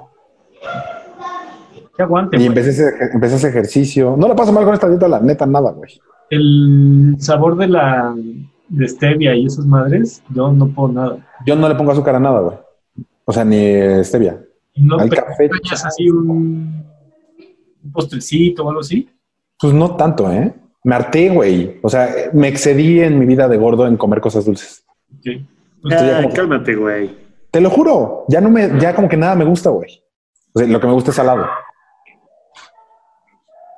[2.03, 4.16] ¿Qué aguante, Y empecé ese, empecé ese ejercicio.
[4.18, 5.90] No la paso mal con esta dieta, la neta, nada, güey.
[6.30, 8.14] El sabor de la
[8.68, 11.18] de stevia y esas madres, yo no puedo nada.
[11.46, 12.57] Yo no le pongo azúcar a nada, güey.
[13.24, 14.42] O sea, ni stevia.
[14.76, 15.50] ¿No Al te café,
[15.84, 16.84] así un,
[17.84, 19.09] un postrecito o algo así?
[19.61, 20.55] Pues no tanto, ¿eh?
[20.84, 21.78] Me harté, güey.
[21.82, 24.84] O sea, me excedí en mi vida de gordo en comer cosas dulces.
[25.22, 25.46] Sí.
[25.84, 27.11] Estoy ya Ay, como- cálmate, güey.
[27.50, 28.24] Te lo juro.
[28.28, 30.03] Ya no me, ya como que nada me gusta, güey.
[30.55, 31.46] O sea, lo que me gusta es salado.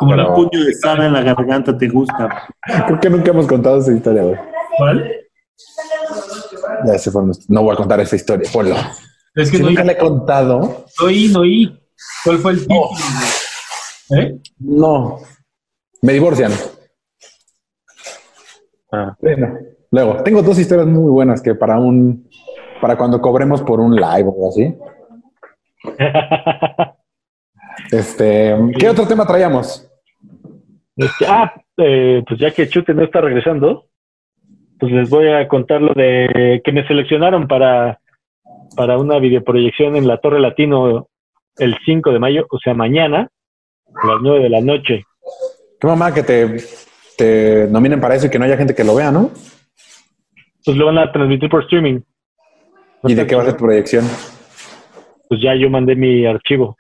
[0.05, 2.47] Como Pero- la puño de sal en la garganta te gusta.
[2.87, 4.37] Creo que nunca hemos contado esa historia, güey.
[4.77, 5.11] ¿Cuál?
[6.87, 7.23] Ya se fue.
[7.49, 8.75] No voy a contar esa historia, ponlo.
[9.35, 10.61] Es que Si no, nunca le he contado,
[11.01, 11.81] no oí, no oí.
[12.23, 12.89] ¿Cuál fue el título?
[14.11, 14.25] güey?
[14.27, 14.39] ¿Eh?
[14.59, 15.21] no.
[16.03, 16.53] Me divorcian.
[18.93, 19.17] Ah.
[19.21, 19.59] Bueno,
[19.91, 22.29] luego, tengo dos historias muy buenas que para un,
[22.83, 24.77] para cuando cobremos por un live o así.
[27.91, 29.87] Este, ¿qué otro tema traíamos?
[30.97, 33.87] Este, ah, eh, pues ya que Chute no está regresando,
[34.79, 38.01] pues les voy a contar lo de que me seleccionaron para,
[38.77, 41.09] para una videoproyección en la Torre Latino
[41.57, 43.29] el 5 de mayo, o sea, mañana,
[44.03, 45.05] a las 9 de la noche.
[45.81, 46.57] Qué mamá que te,
[47.17, 49.31] te nominen para eso y que no haya gente que lo vea, ¿no?
[50.65, 52.01] Pues lo van a transmitir por streaming.
[53.05, 54.05] ¿Y de qué va a ser tu proyección?
[55.29, 56.77] Pues ya yo mandé mi archivo.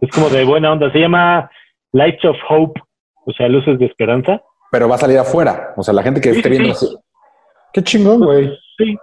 [0.00, 0.90] Es como de buena onda.
[0.92, 1.48] Se llama
[1.92, 2.80] Lights of Hope,
[3.26, 4.42] o sea, luces de esperanza.
[4.70, 5.72] Pero va a salir afuera.
[5.76, 6.86] O sea, la gente que Sí, esté viendo sí.
[6.86, 6.96] así.
[7.72, 8.48] Qué chingón, güey.
[8.76, 8.96] Sí,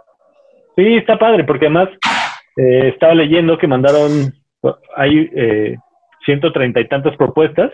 [0.75, 1.89] sí, está padre, porque además
[2.57, 4.33] eh, estaba leyendo que mandaron,
[4.95, 5.77] hay eh,
[6.25, 7.71] 130 y tantas propuestas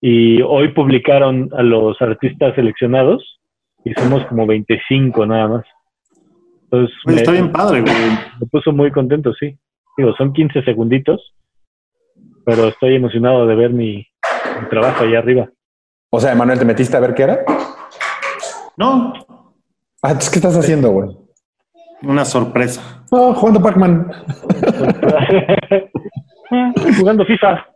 [0.00, 3.40] y hoy publicaron a los artistas seleccionados
[3.84, 5.64] y somos como 25 nada más.
[6.64, 7.94] Entonces Oye, me, está bien padre, güey.
[8.40, 9.56] me puso muy contento, sí.
[9.96, 11.34] Digo, son 15 segunditos,
[12.44, 14.06] pero estoy emocionado de ver mi,
[14.62, 15.48] mi trabajo allá arriba.
[16.10, 17.44] O sea, Manuel, ¿te metiste a ver qué era?
[18.76, 19.12] No,
[20.00, 21.10] Ah, entonces, ¿qué estás haciendo, güey?
[22.02, 23.04] una sorpresa.
[23.10, 24.08] No, jugando Pac-Man.
[26.98, 27.66] Jugando FIFA.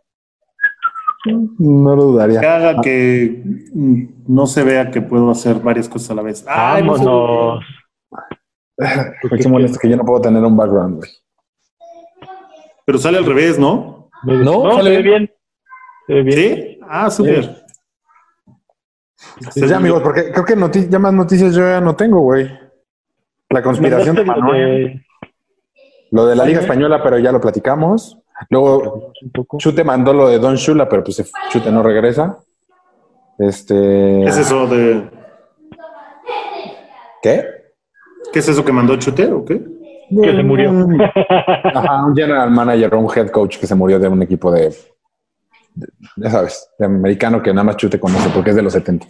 [1.59, 2.39] No lo dudaría.
[2.39, 3.43] Que haga que
[4.27, 6.43] no se vea que puedo hacer varias cosas a la vez.
[6.45, 7.63] Vámonos.
[8.77, 11.09] Me qué molesto que yo no puedo tener un background, güey.
[12.85, 14.09] Pero sale al revés, ¿no?
[14.23, 15.31] No, no sale ve bien.
[16.07, 16.31] Bien.
[16.31, 16.79] ¿Sí?
[16.87, 17.63] Ah, súper.
[19.55, 22.49] Pues ya, amigos, porque creo que noti- ya más noticias yo ya no tengo, güey.
[23.49, 24.83] La conspiración de Manuel.
[24.85, 25.05] de-
[26.11, 28.19] Lo de la Liga Española, pero ya lo platicamos.
[28.49, 29.13] Luego.
[29.57, 32.37] Chute mandó lo de Don Shula, pero pues Chute no regresa.
[33.39, 33.73] Este.
[33.75, 35.09] ¿Qué es eso de
[37.21, 37.45] ¿Qué?
[38.31, 39.61] qué es eso que mandó Chute o qué?
[40.21, 40.71] Que se murió.
[41.73, 44.73] Ajá, un general manager o un head coach que se murió de un equipo de-
[46.15, 49.07] ya sabes, de americano que nada más Chute conoce porque es de los 70.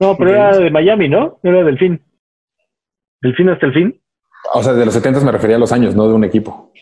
[0.00, 1.38] No, pero era de Miami, ¿no?
[1.42, 2.02] Era del fin.
[3.20, 4.00] ¿Del fin hasta el fin?
[4.54, 6.72] O sea, de los 70 me refería a los años, no de un equipo.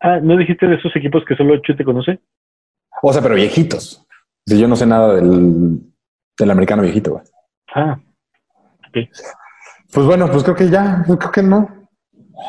[0.00, 2.20] Ah, ¿no dijiste de esos equipos que solo Chute conoce?
[3.02, 4.04] O sea, pero viejitos.
[4.44, 5.80] Si yo no sé nada del,
[6.38, 7.24] del americano viejito, güey.
[7.74, 7.98] Ah,
[8.92, 11.76] Pues bueno, pues creo que ya, creo que no.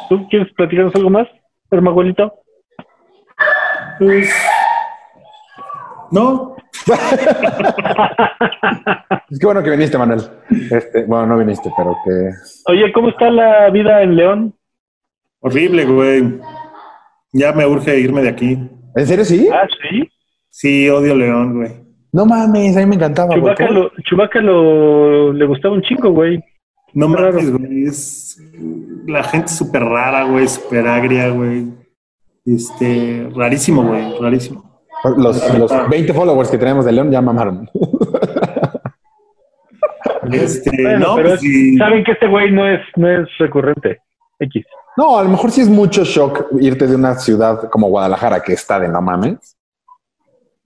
[0.09, 1.27] ¿tú quieres platicarnos algo más,
[1.71, 2.33] hermaguelito?
[3.99, 4.29] Pues.
[6.12, 6.55] No,
[9.30, 10.22] Es que bueno que viniste, Manuel.
[10.72, 12.32] Este, bueno, no viniste, pero que.
[12.72, 14.53] Oye, ¿cómo está la vida en León?
[15.39, 16.39] horrible, güey.
[17.34, 18.58] Ya me urge irme de aquí.
[18.95, 19.47] ¿En serio sí?
[19.51, 20.10] Ah, sí.
[20.49, 21.72] Sí, odio León, güey.
[22.12, 23.36] No mames, a mí me encantaba.
[23.36, 26.43] Chubaca, lo, Chewbacca lo, le gustaba un chingo, güey.
[26.93, 27.34] No Qué raro.
[27.34, 27.84] mames, güey.
[27.84, 28.41] Es
[29.05, 31.68] la gente súper rara, güey, súper agria, güey.
[32.45, 34.76] Este, rarísimo, güey, rarísimo.
[35.16, 37.70] Los, los 20 followers que tenemos de León ya mamaron.
[40.32, 41.78] Este, Bueno, no, pero pues es- sí.
[41.78, 43.99] saben que este güey no es, no es recurrente.
[44.39, 44.66] X.
[44.97, 48.53] No, a lo mejor sí es mucho shock irte de una ciudad como Guadalajara, que
[48.53, 49.55] está de no mames,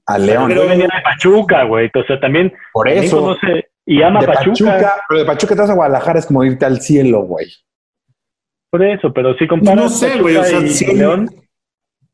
[0.05, 0.47] a León.
[0.49, 1.89] Pero- venía de Pachuca, güey.
[1.93, 3.21] O sea, también, Por eso.
[3.21, 4.51] conoce, Y ama de Pachuca.
[4.71, 7.47] Pachuca, pero de Pachuca te vas a Guadalajara es como irte al cielo, güey.
[8.69, 11.29] Por eso, pero si comparas No sé, güey, o sea, hoy- León,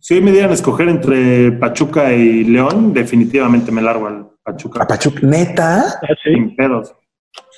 [0.07, 4.29] Si hoy me dieran a escoger entre Pachuca y León, definitivamente me largo al A
[4.41, 4.87] Pachuca.
[4.87, 5.99] Pachuca, neta.
[6.01, 6.95] ah, sí, Sin pedos.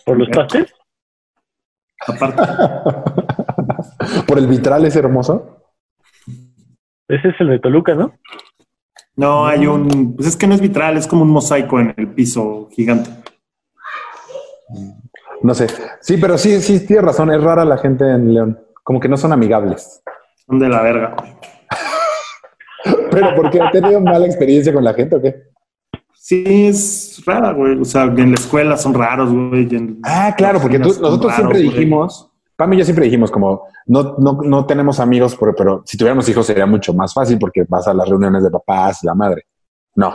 [0.04, 0.74] por los pastes.
[2.08, 2.42] Aparte,
[4.28, 5.62] Por el vitral es hermoso.
[7.08, 8.14] Ese es el de Toluca, ¿no?
[9.16, 10.16] no hay un.
[10.16, 13.12] Pues es que no es vitral, es como un mosaico en el piso gigante.
[15.44, 15.68] No sé.
[16.02, 17.30] Sí, pero sí, sí, tienes razón.
[17.30, 18.60] Es rara la gente en León.
[18.82, 20.02] Como que no son amigables.
[20.48, 21.16] Son de la verga.
[23.10, 25.36] Pero porque he tenido mala experiencia con la gente o qué?
[26.14, 27.80] Sí, es rara, güey.
[27.80, 29.68] O sea, en la escuela son raros, güey.
[30.04, 31.70] Ah, claro, porque tú- nosotros raros, siempre güey.
[31.78, 35.98] dijimos, Pam y yo siempre dijimos como, no, no, no tenemos amigos, pero, pero si
[35.98, 39.16] tuviéramos hijos sería mucho más fácil porque vas a las reuniones de papás y la
[39.16, 39.44] madre.
[39.96, 40.14] No.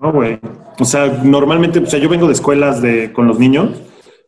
[0.00, 0.38] No, güey.
[0.80, 3.80] O sea, normalmente, o sea, yo vengo de escuelas de, con los niños,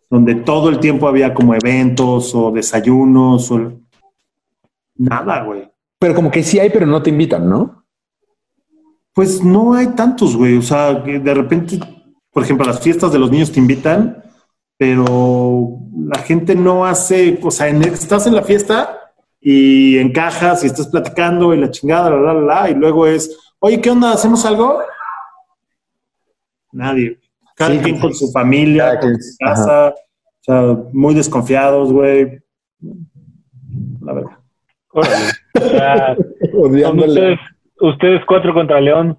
[0.08, 3.72] donde todo el tiempo había como eventos o desayunos o...
[4.96, 5.68] Nada, güey.
[5.98, 7.84] Pero como que sí hay, pero no te invitan, ¿no?
[9.14, 10.56] Pues no hay tantos, güey.
[10.58, 11.78] O sea, de repente,
[12.30, 14.22] por ejemplo, a las fiestas de los niños te invitan,
[14.76, 20.66] pero la gente no hace, o sea, en- estás en la fiesta y encajas y
[20.66, 24.12] estás platicando y la chingada, la, la, la, la, y luego es, oye, ¿qué onda?
[24.12, 24.80] ¿Hacemos algo?
[26.72, 27.18] Nadie.
[27.54, 29.94] Cada Sí, quien con su familia, con su casa, o
[30.42, 32.38] sea, muy desconfiados, güey.
[34.02, 34.38] La verdad.
[34.92, 35.24] Órale.
[35.56, 37.08] O sea, son Odiándole.
[37.08, 37.38] ustedes,
[37.80, 39.18] ustedes cuatro contra León.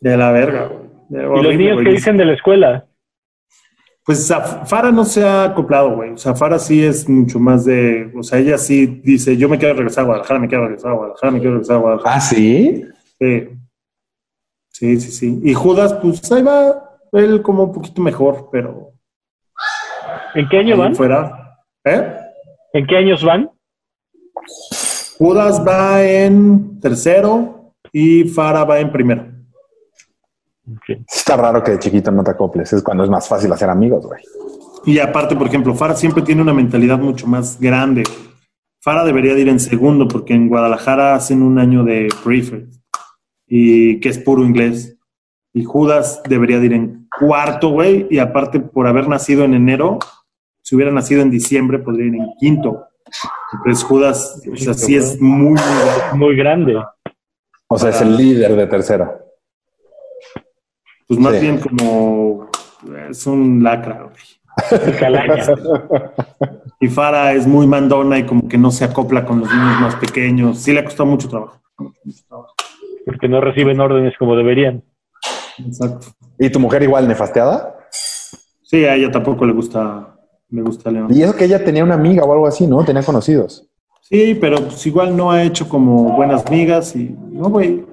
[0.00, 0.88] De la verga, güey.
[1.08, 2.86] De- ¿Y los niños qué dicen de la escuela?
[4.04, 6.10] Pues Zaf- Fara no se ha acoplado, güey.
[6.12, 8.10] O sea, Fara sí es mucho más de.
[8.16, 10.94] O sea, ella sí dice: Yo me quiero regresar a Guadalajara, me quiero regresar a
[10.94, 12.16] Guadalajara, me quiero regresar a Guadalajara.
[12.16, 12.84] Ah, sí.
[13.20, 13.48] Sí,
[14.70, 15.10] sí, sí.
[15.10, 15.40] sí.
[15.44, 18.92] Y Judas, pues ahí va él como un poquito mejor, pero.
[20.34, 20.94] ¿En qué año van?
[20.94, 21.58] Fuera.
[21.84, 22.14] ¿Eh?
[22.74, 23.50] ¿En qué años van?
[25.18, 29.26] Judas va en tercero y Fara va en primero.
[31.10, 32.72] Está raro que de chiquito no te acoples.
[32.72, 34.22] Es cuando es más fácil hacer amigos, güey.
[34.84, 38.04] Y aparte, por ejemplo, Fara siempre tiene una mentalidad mucho más grande.
[38.80, 42.72] Fara debería de ir en segundo porque en Guadalajara hacen un año de prefect
[43.48, 44.96] y que es puro inglés.
[45.52, 48.06] Y Judas debería de ir en cuarto, güey.
[48.08, 49.98] Y aparte, por haber nacido en enero,
[50.62, 52.87] si hubiera nacido en diciembre, podría ir en quinto.
[53.52, 56.16] Entonces Judas, o sea, sí es muy, muy grande.
[56.16, 56.82] Muy grande.
[57.68, 59.18] O sea, es el líder de tercera.
[61.06, 61.40] Pues más Sí.
[61.40, 62.50] bien como
[63.10, 64.14] es un lacra, güey.
[66.80, 69.94] Y Fara es muy mandona y como que no se acopla con los niños más
[69.96, 70.58] pequeños.
[70.58, 71.60] Sí le ha costado mucho trabajo.
[73.04, 74.82] Porque no reciben órdenes como deberían.
[75.58, 76.08] Exacto.
[76.38, 77.74] ¿Y tu mujer igual nefasteada?
[78.62, 80.17] Sí, a ella tampoco le gusta,
[80.50, 81.08] le gusta León.
[81.10, 82.84] Y eso que ella tenía una amiga o algo así, ¿no?
[82.84, 83.66] Tenía conocidos.
[84.02, 87.84] Sí, pero pues igual no ha hecho como buenas migas y no, güey.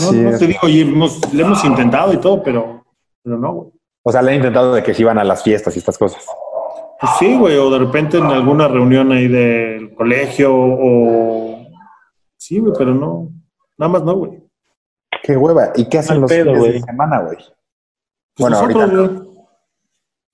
[0.00, 2.84] No, Sí, no es- te digo, y hemos, le hemos intentado y todo, pero,
[3.22, 3.68] pero no, güey.
[4.02, 6.24] O sea, le han intentado de que se iban a las fiestas y estas cosas.
[7.00, 11.66] Pues sí, güey, o de repente en alguna reunión ahí del colegio o...
[12.36, 13.30] Sí, güey, pero no,
[13.76, 14.42] nada más no, güey.
[15.22, 15.72] Qué hueva.
[15.76, 17.36] ¿Y qué hacen los pedo, fines de semana, güey?
[17.36, 17.48] Pues
[18.38, 19.24] Bueno, nosotros, ahorita.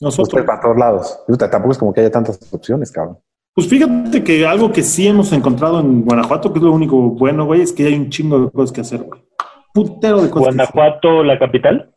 [0.04, 0.44] Nosotros.
[0.44, 1.18] Para todos lados.
[1.50, 3.18] Tampoco es como que haya tantas opciones, cabrón.
[3.54, 7.46] Pues fíjate que algo que sí hemos encontrado en Guanajuato, que es lo único bueno,
[7.46, 9.22] güey, es que hay un chingo de cosas que hacer, güey.
[9.72, 10.54] Putero de cosas.
[10.54, 10.74] que hacer.
[10.74, 11.94] Guanajuato, la capital.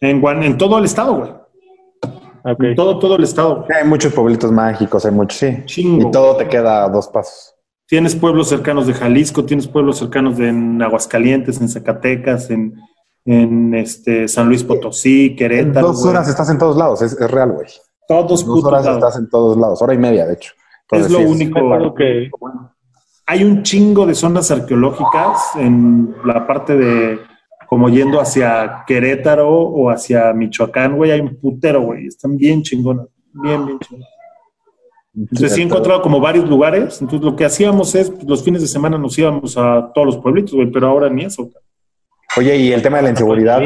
[0.00, 1.30] En, Guan- en todo el estado, güey.
[2.60, 3.66] En todo, todo el estado.
[3.74, 5.62] Hay muchos pueblitos mágicos, hay muchos, sí.
[5.64, 6.08] Chingo.
[6.08, 7.54] Y todo te queda a dos pasos.
[7.86, 12.74] Tienes pueblos cercanos de Jalisco, tienes pueblos cercanos de en Aguascalientes, en Zacatecas, en,
[13.24, 15.88] en este San Luis Potosí, En Querétaro.
[15.88, 16.10] dos güey.
[16.10, 17.66] horas estás en todos lados, es, es real, güey.
[18.06, 18.98] Todos Dos horas lados.
[19.02, 20.52] estás en todos lados, hora y media, de hecho.
[20.90, 21.58] Es lo sí, único.
[21.58, 22.30] Acuerdo que
[23.26, 27.18] Hay un chingo de zonas arqueológicas en la parte de
[27.66, 32.06] como yendo hacia Querétaro o hacia Michoacán, güey, hay un putero, güey.
[32.06, 34.08] Están bien chingonas, bien, bien chingonas.
[35.16, 37.00] Entonces sí he encontrado como varios lugares.
[37.00, 40.18] Entonces lo que hacíamos es, pues, los fines de semana nos íbamos a todos los
[40.18, 41.44] pueblitos, güey, pero ahora ni eso.
[41.44, 41.54] güey.
[42.36, 43.62] Oye, y el tema de la inseguridad.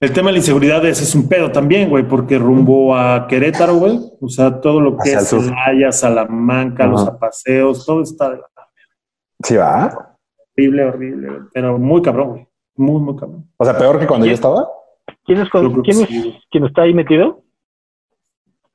[0.00, 3.74] El tema de la inseguridad es, es un pedo también, güey, porque rumbo a Querétaro,
[3.76, 5.44] güey, o sea, todo lo que Hacia es.
[5.46, 8.46] Celaya, Salamanca, los apaseos, todo está de la
[9.42, 10.16] Sí, va.
[10.56, 12.48] horrible, horrible, güey, pero muy cabrón, güey.
[12.76, 13.50] Muy, muy cabrón.
[13.56, 14.68] O sea, peor que cuando yo estaba.
[15.24, 16.38] ¿Quién es, que quién es sí.
[16.50, 17.42] quién está ahí metido?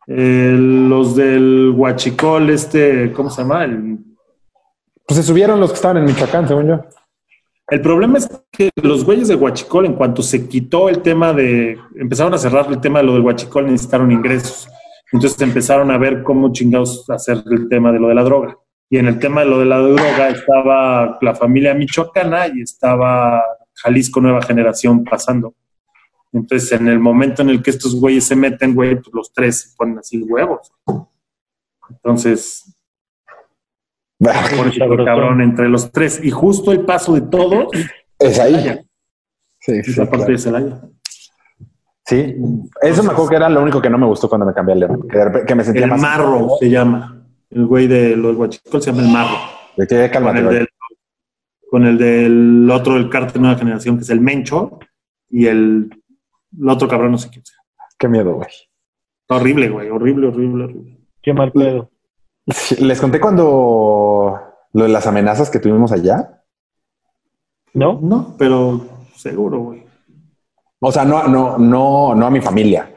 [0.07, 3.63] Eh, los del Huachicol, este, ¿cómo se llama?
[3.63, 3.99] El-
[5.07, 6.81] Pues se subieron los que estaban en Michoacán, según yo.
[7.69, 11.77] El problema es que los güeyes de Huachicol, en cuanto se quitó el tema de,
[11.95, 14.67] empezaron a cerrar el tema de lo del Huachicol, necesitaron ingresos.
[15.11, 18.57] Entonces empezaron a ver cómo chingados hacer el tema de lo de la droga.
[18.89, 23.43] Y en el tema de lo de la droga estaba la familia michoacana y estaba
[23.75, 25.55] Jalisco Nueva Generación pasando.
[26.31, 29.61] Entonces, en el momento en el que estos güeyes se meten, güey, pues los tres
[29.61, 30.71] se ponen así huevos.
[31.89, 32.72] Entonces,
[34.23, 35.05] por eso, Sabrosón.
[35.05, 36.19] cabrón, entre los tres.
[36.23, 37.67] Y justo el paso de todos,
[38.19, 38.53] Es ahí.
[38.55, 38.83] Celaya.
[39.59, 40.31] Sí, es sí, la parte claro.
[40.31, 40.81] de Celaya.
[42.05, 42.35] Sí,
[42.81, 44.79] eso me acuerdo que era lo único que no me gustó cuando me cambié al
[44.81, 45.07] León.
[45.47, 46.01] Que, me sentía El más.
[46.01, 47.25] marro se llama.
[47.49, 49.37] El güey de los guachicol se llama el marro.
[49.77, 50.67] De que, Con el, del,
[51.69, 54.79] con el del otro del cártel Nueva Generación, que es el Mencho,
[55.29, 55.89] y el,
[56.59, 57.57] el otro cabrón, no sé quién sea.
[57.97, 58.49] Qué miedo, güey.
[59.29, 59.89] Horrible, güey.
[59.89, 60.97] Horrible, horrible, horrible.
[61.21, 61.89] Qué mal pedo.
[62.79, 64.12] Les conté cuando
[64.73, 66.43] lo de las amenazas que tuvimos allá.
[67.73, 67.99] ¿No?
[68.01, 68.81] No, pero
[69.15, 69.83] seguro, güey.
[70.79, 72.89] O sea, no, no, no, no a mi familia.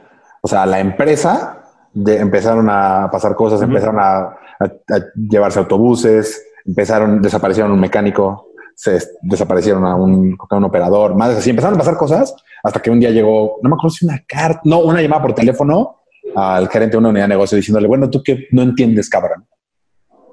[0.42, 1.62] O sea, a la empresa
[1.92, 8.48] de- empezaron a pasar cosas, empezaron a, a- a llevarse autobuses, empezaron, desaparecieron un mecánico,
[8.74, 12.80] se des- desaparecieron a un, a un operador, más así, empezaron a pasar cosas hasta
[12.82, 16.00] que un día llegó, no me acuerdo si una carta, no, una llamada por teléfono
[16.34, 19.46] al gerente de una unidad de negocio diciéndole, bueno, tú que no entiendes, cabrón.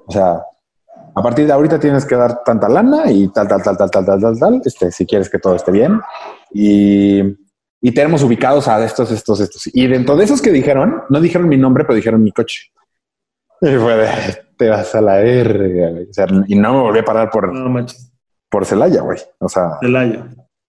[0.06, 0.42] O sea,
[1.14, 4.04] a partir de ahorita tienes que dar tanta lana y tal, tal, tal, tal, tal,
[4.04, 6.00] tal, tal, tal, este, si quieres que todo esté bien.
[6.52, 7.20] Y,
[7.80, 9.68] y tenemos ubicados a estos, estos, estos.
[9.72, 12.72] Y dentro de esos que dijeron, no dijeron mi nombre, pero dijeron mi coche.
[13.60, 14.08] Y fue de,
[14.56, 16.00] te vas a la verga.
[16.10, 17.86] O sea, y no me volví a parar por, No
[18.48, 19.18] por Celaya, güey.
[19.38, 20.28] O sea, Celaya.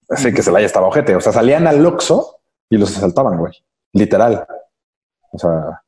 [0.10, 1.16] sé que Celaya estaba ojete.
[1.16, 2.40] O sea, salían al Oxxo
[2.70, 3.54] y los asaltaban, güey.
[3.94, 4.46] Literal.
[5.32, 5.82] O sea,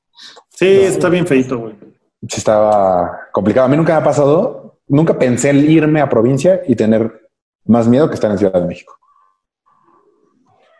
[0.49, 1.75] Sí, está bien feito, güey.
[2.21, 3.65] Sí estaba complicado.
[3.65, 7.29] A mí nunca me ha pasado, nunca pensé en irme a provincia y tener
[7.65, 8.97] más miedo que estar en Ciudad de México.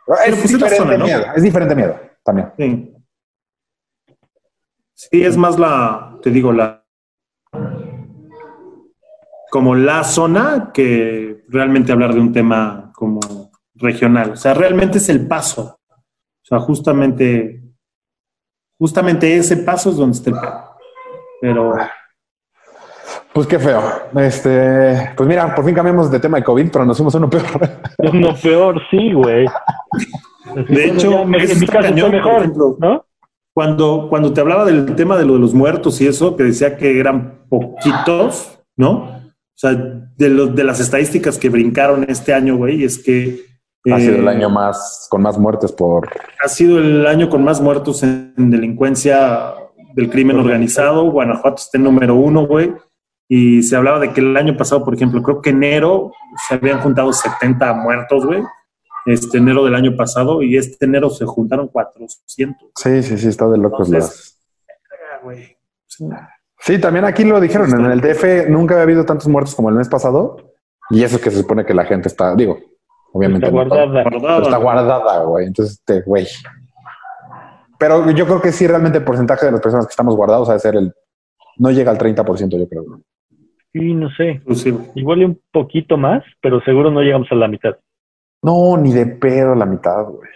[0.06, 1.06] Pero, Es pues, diferente zona, ¿no?
[1.06, 2.54] miedo, es diferente miedo también.
[2.58, 2.94] Sí.
[4.94, 6.84] Sí, es más la, te digo, la
[9.50, 14.32] como la zona que realmente hablar de un tema como regional.
[14.32, 15.80] O sea, realmente es el paso.
[15.90, 17.64] O sea, justamente,
[18.78, 20.67] justamente ese paso es donde está el pedo.
[21.42, 21.74] Pero
[23.34, 23.82] Pues qué feo.
[24.16, 27.30] Este, pues mira, por fin cambiamos de tema de COVID, pero nos fuimos a uno
[27.30, 27.44] peor.
[28.14, 29.46] Lo peor, sí, güey.
[30.70, 32.78] De hecho, me- en mi caso cañón, mejor, ejemplo.
[32.80, 33.06] ¿no?
[33.58, 36.78] cuando, cuando te hablaba del tema de lo de los muertos y eso, que decía
[36.78, 38.94] que eran poquitos, ¿no?
[38.94, 43.42] O sea, de, los de las estadísticas que brincaron este año, güey, es que
[43.92, 46.08] ha sido eh, el año más con más muertes por
[46.44, 49.56] ha sido el año con más muertos en, en delincuencia
[49.98, 51.10] del crimen organizado.
[51.12, 52.72] Guanajuato está en número uno, güey.
[53.28, 56.14] Y se hablaba de que el año pasado, por ejemplo, creo que enero
[56.48, 58.44] se habían juntado 70 muertos, güey.
[59.08, 62.70] Este enero del año pasado y este enero se juntaron 400.
[62.76, 64.38] Sí, sí, sí, está de locos Entonces,
[65.24, 65.48] las.
[65.88, 66.06] Sí.
[66.60, 67.70] Sí, también aquí lo dijeron.
[67.72, 70.54] En el DF nunca había habido tantos muertos como el mes pasado.
[70.92, 72.60] Y eso que se supone que la gente está, digo,
[73.14, 74.42] obviamente Está no guardada.
[74.44, 75.48] está guardada, güey.
[75.48, 76.28] Entonces, este, güey.
[77.80, 80.54] Pero yo creo que sí, realmente el porcentaje de las personas que estamos guardados ha
[80.54, 80.94] de ser el.
[81.58, 82.84] No llega al 30%, yo creo.
[83.74, 84.30] Sí, no sé.
[84.30, 84.78] Inclusive.
[84.96, 87.76] Igual y un poquito más, pero seguro no llegamos a la mitad.
[88.42, 90.30] No, ni de pedo la mitad, güey.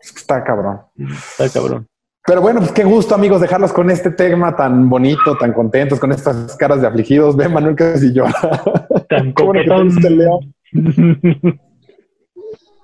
[0.00, 0.80] Es que está cabrón.
[0.96, 1.86] Está cabrón.
[2.26, 6.10] Pero bueno, pues qué gusto, amigos, dejarlos con este tema tan bonito, tan contentos, con
[6.10, 7.36] estas caras de afligidos.
[7.36, 8.32] Ve, Manuel, casi llora.
[9.08, 10.54] Tan bueno coquetón.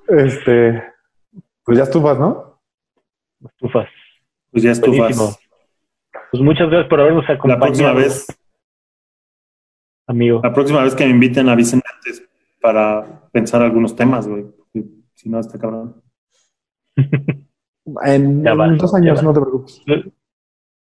[0.09, 0.83] Este,
[1.63, 2.50] pues ya estufas, ¿no?
[3.45, 3.89] Estufas.
[4.51, 4.99] Pues ya estufas.
[4.99, 5.37] Buenísimo.
[6.33, 7.67] Pues muchas gracias por habernos La acompañado.
[7.67, 8.27] próxima vez,
[10.07, 10.41] amigo.
[10.43, 12.29] la próxima vez que me inviten, avisen antes
[12.61, 14.47] para pensar algunos temas, güey.
[15.15, 16.03] Si no, está cabrón.
[18.05, 19.23] En, Ya va, años, va.
[19.23, 19.83] no te preocupes.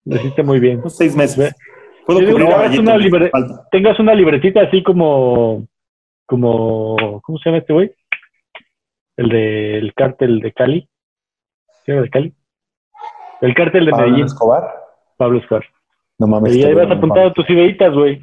[0.05, 0.79] Lo hiciste muy bien.
[0.79, 1.53] Unos seis meses.
[2.07, 3.31] Puedo digo a una libre-.
[3.73, 5.67] Tengas una libretita así como,
[6.27, 7.93] como, ¿cómo se llama este güey?
[9.17, 10.89] El del cártel de Cali.
[11.85, 12.35] ¿Sí era de Cali?
[13.41, 14.65] El cártel de Pablo Medellín, Escobar.
[15.17, 15.65] Pablo Escobar.
[16.19, 16.55] No mames.
[16.55, 18.23] Y vas muy apuntando tus ideitas, güey.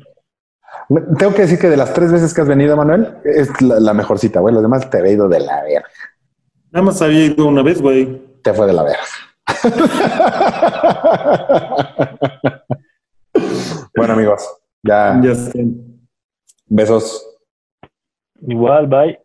[1.20, 3.94] Tengo que decir que de las tres veces que has venido, Manuel, es la, la
[3.94, 4.54] mejor cita, güey.
[4.54, 5.88] Los demás te he ido de la verga.
[6.72, 8.22] Nada más había ido una vez, güey.
[8.42, 9.04] Te fue de la verga.
[13.96, 14.48] bueno, amigos,
[14.84, 15.66] ya Ya sé.
[16.68, 17.28] besos.
[18.48, 19.20] Igual, bye.